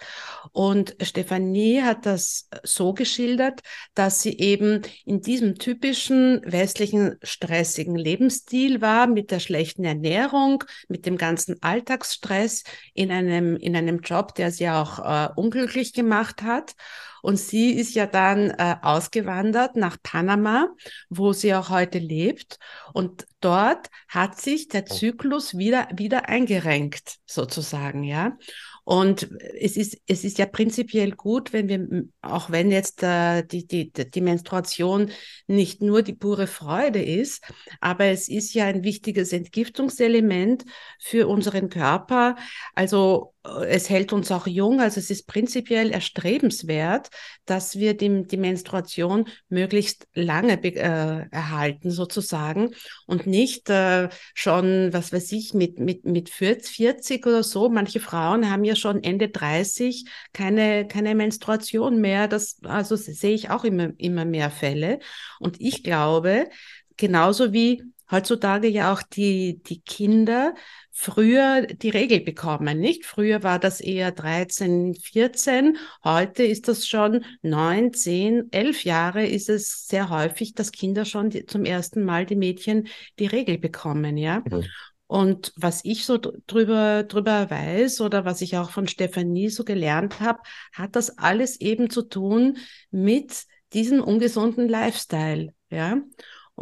und 0.52 0.96
Stefanie 1.00 1.82
hat 1.82 2.06
das 2.06 2.48
so 2.62 2.92
geschildert, 2.92 3.60
dass 3.94 4.22
sie 4.22 4.38
eben 4.38 4.82
in 5.04 5.20
diesem 5.20 5.56
typischen 5.56 6.40
westlichen 6.44 7.16
stressigen 7.22 7.96
Lebensstil 7.96 8.80
war 8.80 9.06
mit 9.06 9.30
der 9.30 9.40
schlechten 9.40 9.84
Ernährung, 9.84 10.64
mit 10.88 11.06
dem 11.06 11.16
ganzen 11.16 11.62
Alltagsstress 11.62 12.64
in 12.94 13.10
einem 13.10 13.56
in 13.56 13.76
einem 13.76 14.00
Job, 14.00 14.34
der 14.34 14.50
sie 14.50 14.68
auch 14.68 14.98
äh, 14.98 15.21
unglücklich 15.26 15.92
gemacht 15.92 16.42
hat. 16.42 16.74
Und 17.22 17.36
sie 17.36 17.72
ist 17.72 17.94
ja 17.94 18.06
dann 18.06 18.50
äh, 18.50 18.76
ausgewandert 18.82 19.76
nach 19.76 19.96
Panama, 20.02 20.68
wo 21.08 21.32
sie 21.32 21.54
auch 21.54 21.70
heute 21.70 21.98
lebt. 21.98 22.58
Und 22.92 23.26
dort 23.44 23.88
hat 24.08 24.40
sich 24.40 24.68
der 24.68 24.86
Zyklus 24.86 25.56
wieder, 25.56 25.88
wieder 25.94 26.28
eingerenkt, 26.28 27.16
sozusagen, 27.26 28.04
ja. 28.04 28.36
Und 28.84 29.28
es 29.60 29.76
ist, 29.76 29.98
es 30.08 30.24
ist 30.24 30.38
ja 30.38 30.46
prinzipiell 30.46 31.12
gut, 31.12 31.52
wenn 31.52 31.68
wir, 31.68 32.04
auch 32.20 32.50
wenn 32.50 32.72
jetzt 32.72 33.02
äh, 33.04 33.44
die, 33.44 33.64
die, 33.64 33.92
die 33.92 34.20
Menstruation 34.20 35.10
nicht 35.46 35.82
nur 35.82 36.02
die 36.02 36.14
pure 36.14 36.48
Freude 36.48 37.00
ist, 37.00 37.44
aber 37.80 38.06
es 38.06 38.28
ist 38.28 38.54
ja 38.54 38.66
ein 38.66 38.82
wichtiges 38.82 39.32
Entgiftungselement 39.32 40.64
für 40.98 41.28
unseren 41.28 41.68
Körper. 41.68 42.34
Also 42.74 43.34
äh, 43.44 43.66
es 43.66 43.88
hält 43.88 44.12
uns 44.12 44.32
auch 44.32 44.48
jung, 44.48 44.80
also 44.80 44.98
es 44.98 45.10
ist 45.10 45.28
prinzipiell 45.28 45.92
erstrebenswert, 45.92 47.10
dass 47.44 47.76
wir 47.78 47.96
die, 47.96 48.26
die 48.26 48.36
Menstruation 48.36 49.28
möglichst 49.48 50.08
lange 50.12 50.60
äh, 50.60 51.28
erhalten 51.30 51.92
sozusagen 51.92 52.74
und 53.06 53.28
nicht 53.32 53.70
äh, 53.70 54.10
schon, 54.34 54.92
was 54.92 55.12
weiß 55.12 55.32
ich, 55.32 55.54
mit, 55.54 55.80
mit, 55.80 56.04
mit 56.04 56.28
40 56.30 57.26
oder 57.26 57.42
so. 57.42 57.68
Manche 57.70 57.98
Frauen 57.98 58.50
haben 58.50 58.62
ja 58.64 58.76
schon 58.76 59.02
Ende 59.02 59.30
30 59.30 60.04
keine, 60.32 60.86
keine 60.86 61.14
Menstruation 61.14 62.00
mehr. 62.00 62.28
Das, 62.28 62.58
also 62.62 62.94
sehe 62.96 63.34
ich 63.34 63.50
auch 63.50 63.64
immer, 63.64 63.90
immer 63.98 64.24
mehr 64.24 64.50
Fälle. 64.50 64.98
Und 65.40 65.60
ich 65.60 65.82
glaube, 65.82 66.48
genauso 66.96 67.52
wie 67.52 67.82
heutzutage 68.12 68.68
ja 68.68 68.92
auch 68.92 69.02
die, 69.02 69.60
die 69.62 69.80
Kinder 69.80 70.54
früher 70.92 71.62
die 71.62 71.90
Regel 71.90 72.20
bekommen, 72.20 72.78
nicht? 72.78 73.06
Früher 73.06 73.42
war 73.42 73.58
das 73.58 73.80
eher 73.80 74.12
13, 74.12 74.94
14. 74.94 75.78
Heute 76.04 76.44
ist 76.44 76.68
das 76.68 76.86
schon 76.86 77.24
9, 77.40 77.92
10, 77.92 78.52
11 78.52 78.84
Jahre 78.84 79.26
ist 79.26 79.48
es 79.48 79.88
sehr 79.88 80.10
häufig, 80.10 80.54
dass 80.54 80.70
Kinder 80.70 81.04
schon 81.04 81.30
die, 81.30 81.46
zum 81.46 81.64
ersten 81.64 82.04
Mal 82.04 82.26
die 82.26 82.36
Mädchen 82.36 82.88
die 83.18 83.26
Regel 83.26 83.58
bekommen, 83.58 84.16
ja? 84.16 84.44
Mhm. 84.48 84.64
Und 85.06 85.52
was 85.56 85.84
ich 85.84 86.06
so 86.06 86.18
drüber, 86.18 87.02
drüber 87.02 87.50
weiß 87.50 88.00
oder 88.00 88.24
was 88.24 88.40
ich 88.40 88.56
auch 88.56 88.70
von 88.70 88.88
Stefanie 88.88 89.50
so 89.50 89.62
gelernt 89.62 90.20
habe, 90.20 90.40
hat 90.72 90.96
das 90.96 91.18
alles 91.18 91.60
eben 91.60 91.90
zu 91.90 92.02
tun 92.02 92.56
mit 92.90 93.44
diesem 93.74 94.02
ungesunden 94.02 94.68
Lifestyle, 94.68 95.52
ja? 95.70 95.98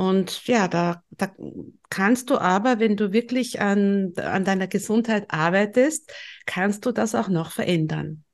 Und 0.01 0.47
ja, 0.47 0.67
da, 0.67 1.03
da 1.11 1.31
kannst 1.91 2.31
du 2.31 2.39
aber, 2.39 2.79
wenn 2.79 2.97
du 2.97 3.13
wirklich 3.13 3.61
an, 3.61 4.15
an 4.17 4.47
deiner 4.47 4.67
Gesundheit 4.67 5.27
arbeitest, 5.29 6.11
kannst 6.47 6.87
du 6.87 6.93
das 6.93 7.15
auch 7.15 7.29
noch 7.29 7.51
verändern. 7.53 8.25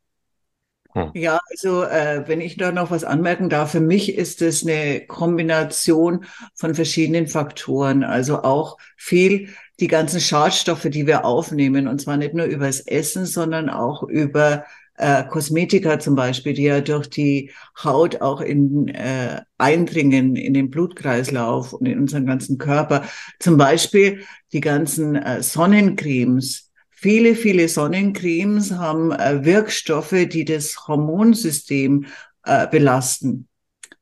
Hm. 0.92 1.10
Ja, 1.14 1.40
also 1.50 1.82
äh, 1.82 2.22
wenn 2.28 2.40
ich 2.40 2.56
da 2.56 2.70
noch 2.70 2.92
was 2.92 3.02
anmerken 3.02 3.48
darf, 3.48 3.72
für 3.72 3.80
mich 3.80 4.14
ist 4.14 4.42
es 4.42 4.64
eine 4.64 5.08
Kombination 5.08 6.24
von 6.54 6.76
verschiedenen 6.76 7.26
Faktoren. 7.26 8.04
Also 8.04 8.44
auch 8.44 8.78
viel 8.96 9.48
die 9.80 9.88
ganzen 9.88 10.20
Schadstoffe, 10.20 10.86
die 10.88 11.08
wir 11.08 11.24
aufnehmen, 11.24 11.88
und 11.88 12.00
zwar 12.00 12.16
nicht 12.16 12.34
nur 12.34 12.46
übers 12.46 12.78
Essen, 12.78 13.26
sondern 13.26 13.70
auch 13.70 14.04
über 14.04 14.64
äh, 14.98 15.24
Kosmetika 15.24 15.98
zum 15.98 16.14
Beispiel, 16.14 16.54
die 16.54 16.64
ja 16.64 16.80
durch 16.80 17.08
die 17.08 17.50
Haut 17.82 18.20
auch 18.20 18.40
in, 18.40 18.88
äh, 18.88 19.42
eindringen 19.58 20.36
in 20.36 20.54
den 20.54 20.70
Blutkreislauf 20.70 21.72
und 21.72 21.86
in 21.86 21.98
unseren 21.98 22.26
ganzen 22.26 22.58
Körper. 22.58 23.04
Zum 23.38 23.56
Beispiel 23.56 24.20
die 24.52 24.60
ganzen 24.60 25.16
äh, 25.16 25.42
Sonnencremes. 25.42 26.70
Viele, 26.90 27.34
viele 27.34 27.68
Sonnencremes 27.68 28.72
haben 28.72 29.12
äh, 29.12 29.44
Wirkstoffe, 29.44 30.26
die 30.30 30.44
das 30.44 30.88
Hormonsystem 30.88 32.06
äh, 32.44 32.66
belasten. 32.66 33.48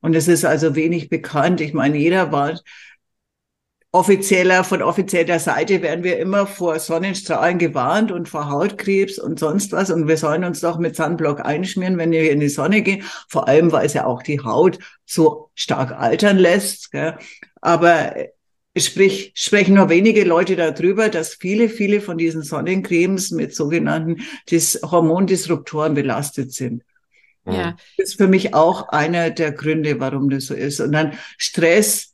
Und 0.00 0.14
es 0.14 0.28
ist 0.28 0.44
also 0.44 0.74
wenig 0.74 1.08
bekannt. 1.08 1.60
Ich 1.60 1.72
meine, 1.72 1.96
jeder 1.96 2.30
war 2.30 2.60
offizieller, 3.94 4.64
von 4.64 4.82
offizieller 4.82 5.38
Seite 5.38 5.80
werden 5.80 6.02
wir 6.02 6.18
immer 6.18 6.48
vor 6.48 6.80
Sonnenstrahlen 6.80 7.58
gewarnt 7.58 8.10
und 8.10 8.28
vor 8.28 8.50
Hautkrebs 8.50 9.20
und 9.20 9.38
sonst 9.38 9.70
was. 9.70 9.92
Und 9.92 10.08
wir 10.08 10.16
sollen 10.16 10.42
uns 10.42 10.60
doch 10.60 10.78
mit 10.78 10.96
Sunblock 10.96 11.44
einschmieren, 11.44 11.96
wenn 11.96 12.10
wir 12.10 12.28
in 12.32 12.40
die 12.40 12.48
Sonne 12.48 12.82
gehen. 12.82 13.04
Vor 13.28 13.46
allem, 13.46 13.70
weil 13.70 13.86
es 13.86 13.94
ja 13.94 14.04
auch 14.04 14.24
die 14.24 14.40
Haut 14.40 14.80
so 15.06 15.50
stark 15.54 15.92
altern 15.92 16.38
lässt. 16.38 16.90
Gell? 16.90 17.16
Aber 17.60 18.16
sprich, 18.76 19.30
sprechen 19.36 19.76
nur 19.76 19.88
wenige 19.90 20.24
Leute 20.24 20.56
darüber, 20.56 21.08
dass 21.08 21.34
viele, 21.34 21.68
viele 21.68 22.00
von 22.00 22.18
diesen 22.18 22.42
Sonnencremes 22.42 23.30
mit 23.30 23.54
sogenannten 23.54 24.24
Dis 24.50 24.80
Hormondisruptoren 24.82 25.94
belastet 25.94 26.52
sind. 26.52 26.82
Ja. 27.46 27.76
Das 27.96 28.08
ist 28.08 28.16
für 28.16 28.26
mich 28.26 28.54
auch 28.54 28.88
einer 28.88 29.30
der 29.30 29.52
Gründe, 29.52 30.00
warum 30.00 30.30
das 30.30 30.46
so 30.46 30.54
ist. 30.54 30.80
Und 30.80 30.90
dann 30.90 31.12
Stress, 31.38 32.13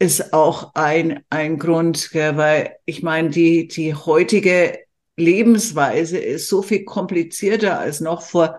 ist 0.00 0.32
auch 0.32 0.74
ein, 0.74 1.22
ein 1.28 1.58
Grund, 1.58 2.10
gell, 2.10 2.36
weil 2.36 2.76
ich 2.86 3.02
meine, 3.02 3.28
die, 3.30 3.68
die 3.68 3.94
heutige 3.94 4.78
Lebensweise 5.16 6.18
ist 6.18 6.48
so 6.48 6.62
viel 6.62 6.84
komplizierter 6.84 7.78
als 7.78 8.00
noch 8.00 8.22
vor 8.22 8.58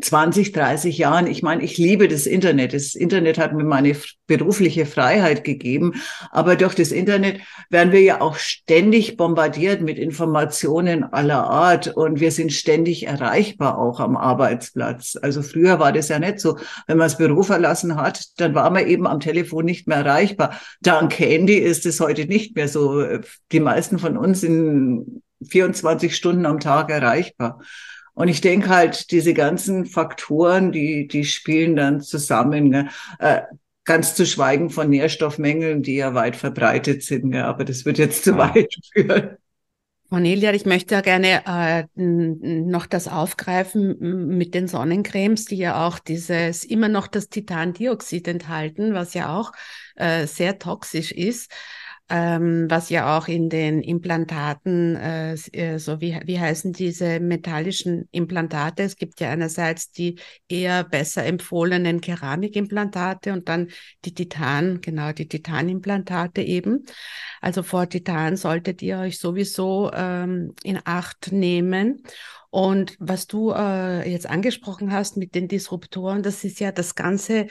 20, 0.00 0.52
30 0.52 0.96
Jahren. 0.96 1.26
Ich 1.26 1.42
meine, 1.42 1.62
ich 1.62 1.76
liebe 1.76 2.08
das 2.08 2.26
Internet. 2.26 2.72
Das 2.72 2.94
Internet 2.94 3.38
hat 3.38 3.52
mir 3.52 3.64
meine 3.64 3.94
berufliche 4.26 4.86
Freiheit 4.86 5.44
gegeben. 5.44 6.00
Aber 6.30 6.56
durch 6.56 6.74
das 6.74 6.92
Internet 6.92 7.40
werden 7.68 7.92
wir 7.92 8.00
ja 8.00 8.20
auch 8.22 8.36
ständig 8.36 9.18
bombardiert 9.18 9.82
mit 9.82 9.98
Informationen 9.98 11.04
aller 11.04 11.44
Art. 11.44 11.88
Und 11.88 12.20
wir 12.20 12.32
sind 12.32 12.52
ständig 12.52 13.06
erreichbar 13.06 13.78
auch 13.78 14.00
am 14.00 14.16
Arbeitsplatz. 14.16 15.18
Also 15.20 15.42
früher 15.42 15.78
war 15.78 15.92
das 15.92 16.08
ja 16.08 16.18
nicht 16.18 16.40
so. 16.40 16.56
Wenn 16.86 16.96
man 16.96 17.06
das 17.06 17.18
Büro 17.18 17.42
verlassen 17.42 17.96
hat, 17.96 18.24
dann 18.38 18.54
war 18.54 18.70
man 18.70 18.86
eben 18.86 19.06
am 19.06 19.20
Telefon 19.20 19.66
nicht 19.66 19.86
mehr 19.88 19.98
erreichbar. 19.98 20.58
Dank 20.80 21.18
Handy 21.18 21.56
ist 21.56 21.84
es 21.84 22.00
heute 22.00 22.24
nicht 22.26 22.56
mehr 22.56 22.68
so. 22.68 23.04
Die 23.52 23.60
meisten 23.60 23.98
von 23.98 24.16
uns 24.16 24.40
sind 24.40 25.22
24 25.46 26.16
Stunden 26.16 26.46
am 26.46 26.60
Tag 26.60 26.90
erreichbar. 26.90 27.60
Und 28.14 28.28
ich 28.28 28.40
denke 28.40 28.68
halt, 28.68 29.10
diese 29.10 29.34
ganzen 29.34 29.86
Faktoren, 29.86 30.72
die, 30.72 31.08
die 31.08 31.24
spielen 31.24 31.76
dann 31.76 32.00
zusammen. 32.00 32.68
Ne? 32.68 32.88
Äh, 33.18 33.42
ganz 33.84 34.14
zu 34.14 34.26
schweigen 34.26 34.70
von 34.70 34.90
Nährstoffmängeln, 34.90 35.82
die 35.82 35.96
ja 35.96 36.14
weit 36.14 36.36
verbreitet 36.36 37.02
sind. 37.02 37.26
Ne? 37.26 37.44
Aber 37.44 37.64
das 37.64 37.84
wird 37.84 37.98
jetzt 37.98 38.24
zu 38.24 38.36
weit 38.36 38.74
führen. 38.92 39.36
Cornelia, 40.12 40.52
ich 40.52 40.66
möchte 40.66 40.94
ja 40.94 41.00
gerne 41.00 41.42
äh, 41.46 41.84
noch 41.94 42.84
das 42.84 43.08
aufgreifen 43.08 43.96
mit 44.36 44.54
den 44.54 44.68
Sonnencremes, 44.68 45.46
die 45.46 45.56
ja 45.56 45.86
auch 45.86 45.98
dieses 45.98 46.64
immer 46.64 46.90
noch 46.90 47.06
das 47.06 47.30
Titandioxid 47.30 48.28
enthalten, 48.28 48.92
was 48.92 49.14
ja 49.14 49.34
auch 49.34 49.52
äh, 49.96 50.26
sehr 50.26 50.58
toxisch 50.58 51.12
ist. 51.12 51.50
Ähm, 52.08 52.66
was 52.68 52.90
ja 52.90 53.16
auch 53.16 53.28
in 53.28 53.48
den 53.48 53.80
Implantaten, 53.80 54.96
äh, 54.96 55.34
äh, 55.52 55.78
so 55.78 56.00
wie, 56.00 56.20
wie 56.24 56.38
heißen 56.38 56.72
diese 56.72 57.20
metallischen 57.20 58.08
Implantate? 58.10 58.82
Es 58.82 58.96
gibt 58.96 59.20
ja 59.20 59.30
einerseits 59.30 59.92
die 59.92 60.18
eher 60.48 60.84
besser 60.84 61.24
empfohlenen 61.24 62.00
Keramikimplantate 62.00 63.32
und 63.32 63.48
dann 63.48 63.68
die 64.04 64.14
Titan, 64.14 64.80
genau, 64.80 65.12
die 65.12 65.28
Titanimplantate 65.28 66.42
eben. 66.42 66.84
Also 67.40 67.62
vor 67.62 67.88
Titan 67.88 68.36
solltet 68.36 68.82
ihr 68.82 68.98
euch 68.98 69.18
sowieso 69.18 69.90
ähm, 69.94 70.54
in 70.62 70.80
Acht 70.84 71.32
nehmen. 71.32 72.02
Und 72.50 72.96
was 72.98 73.26
du 73.26 73.52
äh, 73.52 74.06
jetzt 74.10 74.28
angesprochen 74.28 74.92
hast 74.92 75.16
mit 75.16 75.34
den 75.34 75.48
Disruptoren, 75.48 76.22
das 76.22 76.44
ist 76.44 76.60
ja 76.60 76.70
das 76.70 76.94
ganze 76.94 77.46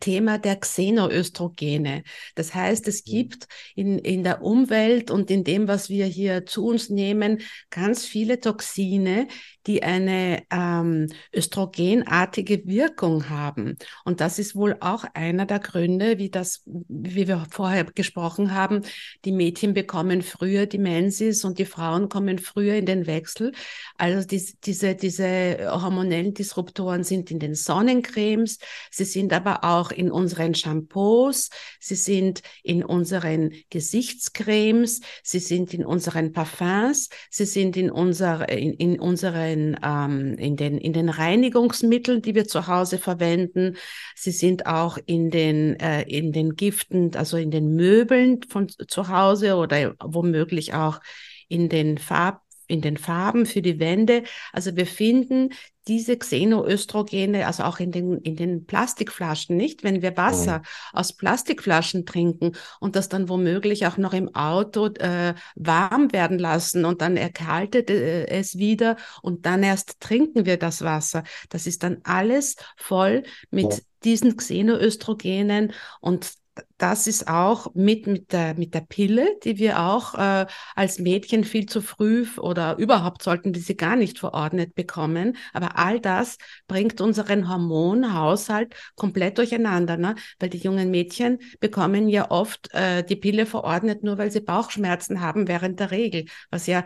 Thema 0.00 0.38
der 0.38 0.56
Xenoöstrogene. 0.56 2.02
Das 2.34 2.54
heißt, 2.54 2.88
es 2.88 3.06
mhm. 3.06 3.10
gibt 3.10 3.48
in, 3.74 3.98
in 3.98 4.24
der 4.24 4.42
Umwelt 4.42 5.10
und 5.10 5.30
in 5.30 5.44
dem, 5.44 5.68
was 5.68 5.88
wir 5.88 6.06
hier 6.06 6.46
zu 6.46 6.66
uns 6.66 6.90
nehmen, 6.90 7.40
ganz 7.70 8.04
viele 8.04 8.40
Toxine, 8.40 9.28
die 9.66 9.82
eine 9.82 10.44
ähm, 10.50 11.08
östrogenartige 11.34 12.66
Wirkung 12.66 13.28
haben. 13.28 13.76
Und 14.04 14.20
das 14.20 14.38
ist 14.38 14.54
wohl 14.54 14.76
auch 14.80 15.04
einer 15.14 15.44
der 15.46 15.58
Gründe, 15.58 16.18
wie 16.18 16.30
das, 16.30 16.62
wie 16.66 17.26
wir 17.26 17.46
vorher 17.50 17.84
gesprochen 17.84 18.54
haben, 18.54 18.82
die 19.24 19.32
Mädchen 19.32 19.74
bekommen 19.74 20.22
früher 20.22 20.66
die 20.66 20.78
Mensis 20.78 21.44
und 21.44 21.58
die 21.58 21.64
Frauen 21.64 22.08
kommen 22.08 22.38
früher 22.38 22.74
in 22.74 22.86
den 22.86 23.06
Wechsel. 23.06 23.52
Also 23.96 24.26
die, 24.26 24.42
diese, 24.64 24.94
diese 24.94 25.58
hormonellen 25.82 26.34
Disruptoren 26.34 27.02
sind 27.02 27.30
in 27.30 27.38
den 27.38 27.54
Sonnencremes, 27.54 28.58
sie 28.90 29.04
sind 29.04 29.32
aber 29.32 29.64
auch 29.64 29.90
in 29.90 30.10
unseren 30.10 30.54
Shampoos, 30.54 31.50
sie 31.80 31.96
sind 31.96 32.42
in 32.62 32.84
unseren 32.84 33.52
Gesichtscremes, 33.70 35.00
sie 35.22 35.40
sind 35.40 35.74
in 35.74 35.84
unseren 35.84 36.32
Parfums, 36.32 37.08
sie 37.30 37.46
sind 37.46 37.76
in, 37.76 37.90
unser, 37.90 38.48
in, 38.48 38.74
in 38.74 39.00
unseren 39.00 39.55
den, 39.56 39.76
ähm, 39.82 40.34
in, 40.38 40.56
den, 40.56 40.78
in 40.78 40.92
den 40.92 41.08
Reinigungsmitteln, 41.08 42.22
die 42.22 42.34
wir 42.34 42.46
zu 42.46 42.66
Hause 42.66 42.98
verwenden. 42.98 43.76
Sie 44.14 44.30
sind 44.30 44.66
auch 44.66 44.98
in 45.06 45.30
den, 45.30 45.78
äh, 45.80 46.02
in 46.02 46.32
den 46.32 46.56
Giften, 46.56 47.14
also 47.16 47.36
in 47.36 47.50
den 47.50 47.74
Möbeln 47.74 48.42
von 48.48 48.68
zu 48.68 49.08
Hause 49.08 49.56
oder 49.56 49.94
womöglich 50.02 50.74
auch 50.74 51.00
in 51.48 51.68
den 51.68 51.98
Farb 51.98 52.45
in 52.66 52.80
den 52.80 52.96
Farben 52.96 53.46
für 53.46 53.62
die 53.62 53.78
Wände. 53.78 54.22
Also 54.52 54.76
wir 54.76 54.86
finden 54.86 55.50
diese 55.88 56.16
Xenoöstrogene, 56.16 57.46
also 57.46 57.62
auch 57.62 57.78
in 57.78 57.92
den, 57.92 58.18
in 58.18 58.34
den 58.34 58.66
Plastikflaschen, 58.66 59.56
nicht? 59.56 59.84
Wenn 59.84 60.02
wir 60.02 60.16
Wasser 60.16 60.62
oh. 60.64 60.98
aus 60.98 61.12
Plastikflaschen 61.12 62.06
trinken 62.06 62.52
und 62.80 62.96
das 62.96 63.08
dann 63.08 63.28
womöglich 63.28 63.86
auch 63.86 63.96
noch 63.96 64.12
im 64.12 64.34
Auto 64.34 64.86
äh, 64.98 65.34
warm 65.54 66.12
werden 66.12 66.38
lassen 66.38 66.84
und 66.84 67.02
dann 67.02 67.16
erkaltet 67.16 67.90
äh, 67.90 68.26
es 68.26 68.58
wieder 68.58 68.96
und 69.22 69.46
dann 69.46 69.62
erst 69.62 70.00
trinken 70.00 70.44
wir 70.44 70.56
das 70.56 70.82
Wasser. 70.82 71.22
Das 71.50 71.66
ist 71.66 71.82
dann 71.82 71.98
alles 72.02 72.56
voll 72.76 73.22
mit 73.50 73.72
ja. 73.72 73.78
diesen 74.02 74.36
Xenoöstrogenen 74.36 75.72
und 76.00 76.32
das 76.78 77.06
ist 77.06 77.28
auch 77.28 77.74
mit, 77.74 78.06
mit, 78.06 78.32
der, 78.32 78.54
mit 78.54 78.74
der 78.74 78.80
Pille, 78.80 79.38
die 79.44 79.58
wir 79.58 79.80
auch 79.80 80.14
äh, 80.14 80.46
als 80.74 80.98
Mädchen 80.98 81.44
viel 81.44 81.66
zu 81.66 81.80
früh 81.80 82.26
oder 82.38 82.76
überhaupt 82.78 83.22
sollten 83.22 83.54
wir 83.54 83.60
sie 83.62 83.76
gar 83.76 83.96
nicht 83.96 84.18
verordnet 84.18 84.74
bekommen. 84.74 85.36
Aber 85.52 85.78
all 85.78 86.00
das 86.00 86.38
bringt 86.68 87.00
unseren 87.00 87.48
Hormonhaushalt 87.48 88.74
komplett 88.94 89.38
durcheinander, 89.38 89.96
ne? 89.96 90.14
weil 90.38 90.50
die 90.50 90.58
jungen 90.58 90.90
Mädchen 90.90 91.38
bekommen 91.60 92.08
ja 92.08 92.30
oft 92.30 92.72
äh, 92.74 93.02
die 93.02 93.16
Pille 93.16 93.46
verordnet, 93.46 94.02
nur 94.02 94.18
weil 94.18 94.30
sie 94.30 94.40
Bauchschmerzen 94.40 95.20
haben 95.20 95.48
während 95.48 95.80
der 95.80 95.90
Regel, 95.90 96.26
was 96.50 96.66
ja 96.66 96.84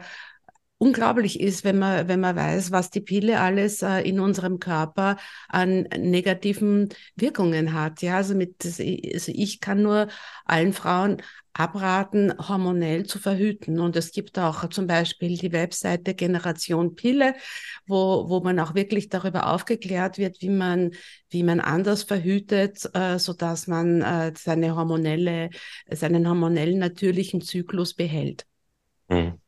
unglaublich 0.81 1.40
ist, 1.40 1.62
wenn 1.62 1.79
man, 1.79 2.09
wenn 2.09 2.21
man 2.21 2.35
weiß, 2.35 2.73
was 2.73 2.88
die 2.88 3.03
Pille 3.03 3.38
alles 3.38 3.83
äh, 3.83 4.01
in 4.01 4.19
unserem 4.19 4.59
Körper 4.59 5.19
an 5.49 5.83
negativen 5.99 6.88
Wirkungen 7.16 7.75
hat. 7.75 8.01
Ja, 8.01 8.16
also 8.16 8.35
mit, 8.35 8.64
also 8.64 8.81
ich 9.35 9.61
kann 9.61 9.83
nur 9.83 10.09
allen 10.47 10.73
Frauen 10.73 11.19
abraten, 11.53 12.33
hormonell 12.49 13.05
zu 13.05 13.19
verhüten. 13.19 13.79
Und 13.79 13.95
es 13.95 14.12
gibt 14.12 14.38
auch 14.38 14.71
zum 14.71 14.87
Beispiel 14.87 15.37
die 15.37 15.53
Webseite 15.53 16.14
Generation 16.14 16.95
Pille, 16.95 17.35
wo, 17.87 18.31
wo 18.31 18.40
man 18.40 18.59
auch 18.59 18.75
wirklich 18.75 19.11
darüber 19.11 19.53
aufgeklärt 19.53 20.16
wird, 20.16 20.40
wie 20.40 20.49
man, 20.49 20.93
wie 21.29 21.43
man 21.43 21.61
anders 21.61 22.05
verhütet, 22.05 22.88
äh, 22.95 23.19
so 23.19 23.35
dass 23.35 23.66
man 23.66 24.01
äh, 24.01 24.33
seine 24.35 24.77
hormonelle, 24.77 25.51
seinen 25.90 26.27
hormonellen 26.27 26.79
natürlichen 26.79 27.43
Zyklus 27.43 27.93
behält. 27.93 28.47
Mhm. 29.09 29.39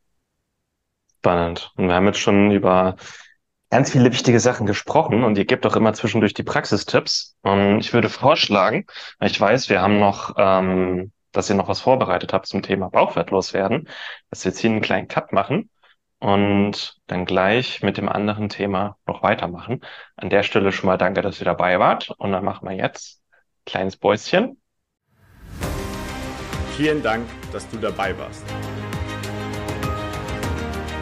Spannend. 1.23 1.71
Und 1.77 1.87
wir 1.87 1.95
haben 1.95 2.07
jetzt 2.07 2.19
schon 2.19 2.51
über 2.51 2.97
ganz 3.71 3.93
viele 3.93 4.11
wichtige 4.11 4.41
Sachen 4.41 4.67
gesprochen 4.67 5.23
und 5.23 5.39
ihr 5.39 5.45
gebt 5.45 5.65
auch 5.65 5.77
immer 5.77 5.93
zwischendurch 5.95 6.35
die 6.35 6.43
Praxistipps. 6.43 7.37
Und 7.43 7.79
ich 7.79 7.93
würde 7.93 8.09
vorschlagen, 8.09 8.87
ich 9.21 9.41
weiß, 9.41 9.69
wir 9.69 9.81
haben 9.81 10.01
noch, 10.01 10.35
ähm, 10.37 11.13
dass 11.31 11.49
ihr 11.49 11.55
noch 11.55 11.69
was 11.69 11.81
vorbereitet 11.81 12.33
habt 12.33 12.47
zum 12.47 12.63
Thema 12.63 12.91
Bauchfett 12.91 13.31
werden, 13.31 13.89
dass 14.31 14.45
wir 14.45 14.51
jetzt 14.51 14.59
hier 14.59 14.71
einen 14.71 14.81
kleinen 14.81 15.07
Cut 15.07 15.33
machen 15.33 15.71
und 16.19 16.97
dann 17.07 17.25
gleich 17.25 17.85
mit 17.85 17.99
dem 17.99 18.09
anderen 18.09 18.49
Thema 18.49 18.97
noch 19.07 19.23
weitermachen. 19.23 19.81
An 20.17 20.29
der 20.29 20.43
Stelle 20.43 20.73
schon 20.73 20.89
mal 20.89 20.99
danke, 20.99 21.23
dass 21.23 21.41
ihr 21.41 21.45
dabei 21.45 21.79
wart 21.79 22.11
und 22.19 22.33
dann 22.33 22.45
machen 22.45 22.69
wir 22.69 22.75
jetzt 22.75 23.23
ein 23.23 23.71
kleines 23.71 23.97
Bäuschen. 23.97 24.61
Vielen 26.77 27.01
Dank, 27.01 27.29
dass 27.53 27.69
du 27.71 27.77
dabei 27.77 28.19
warst 28.19 28.45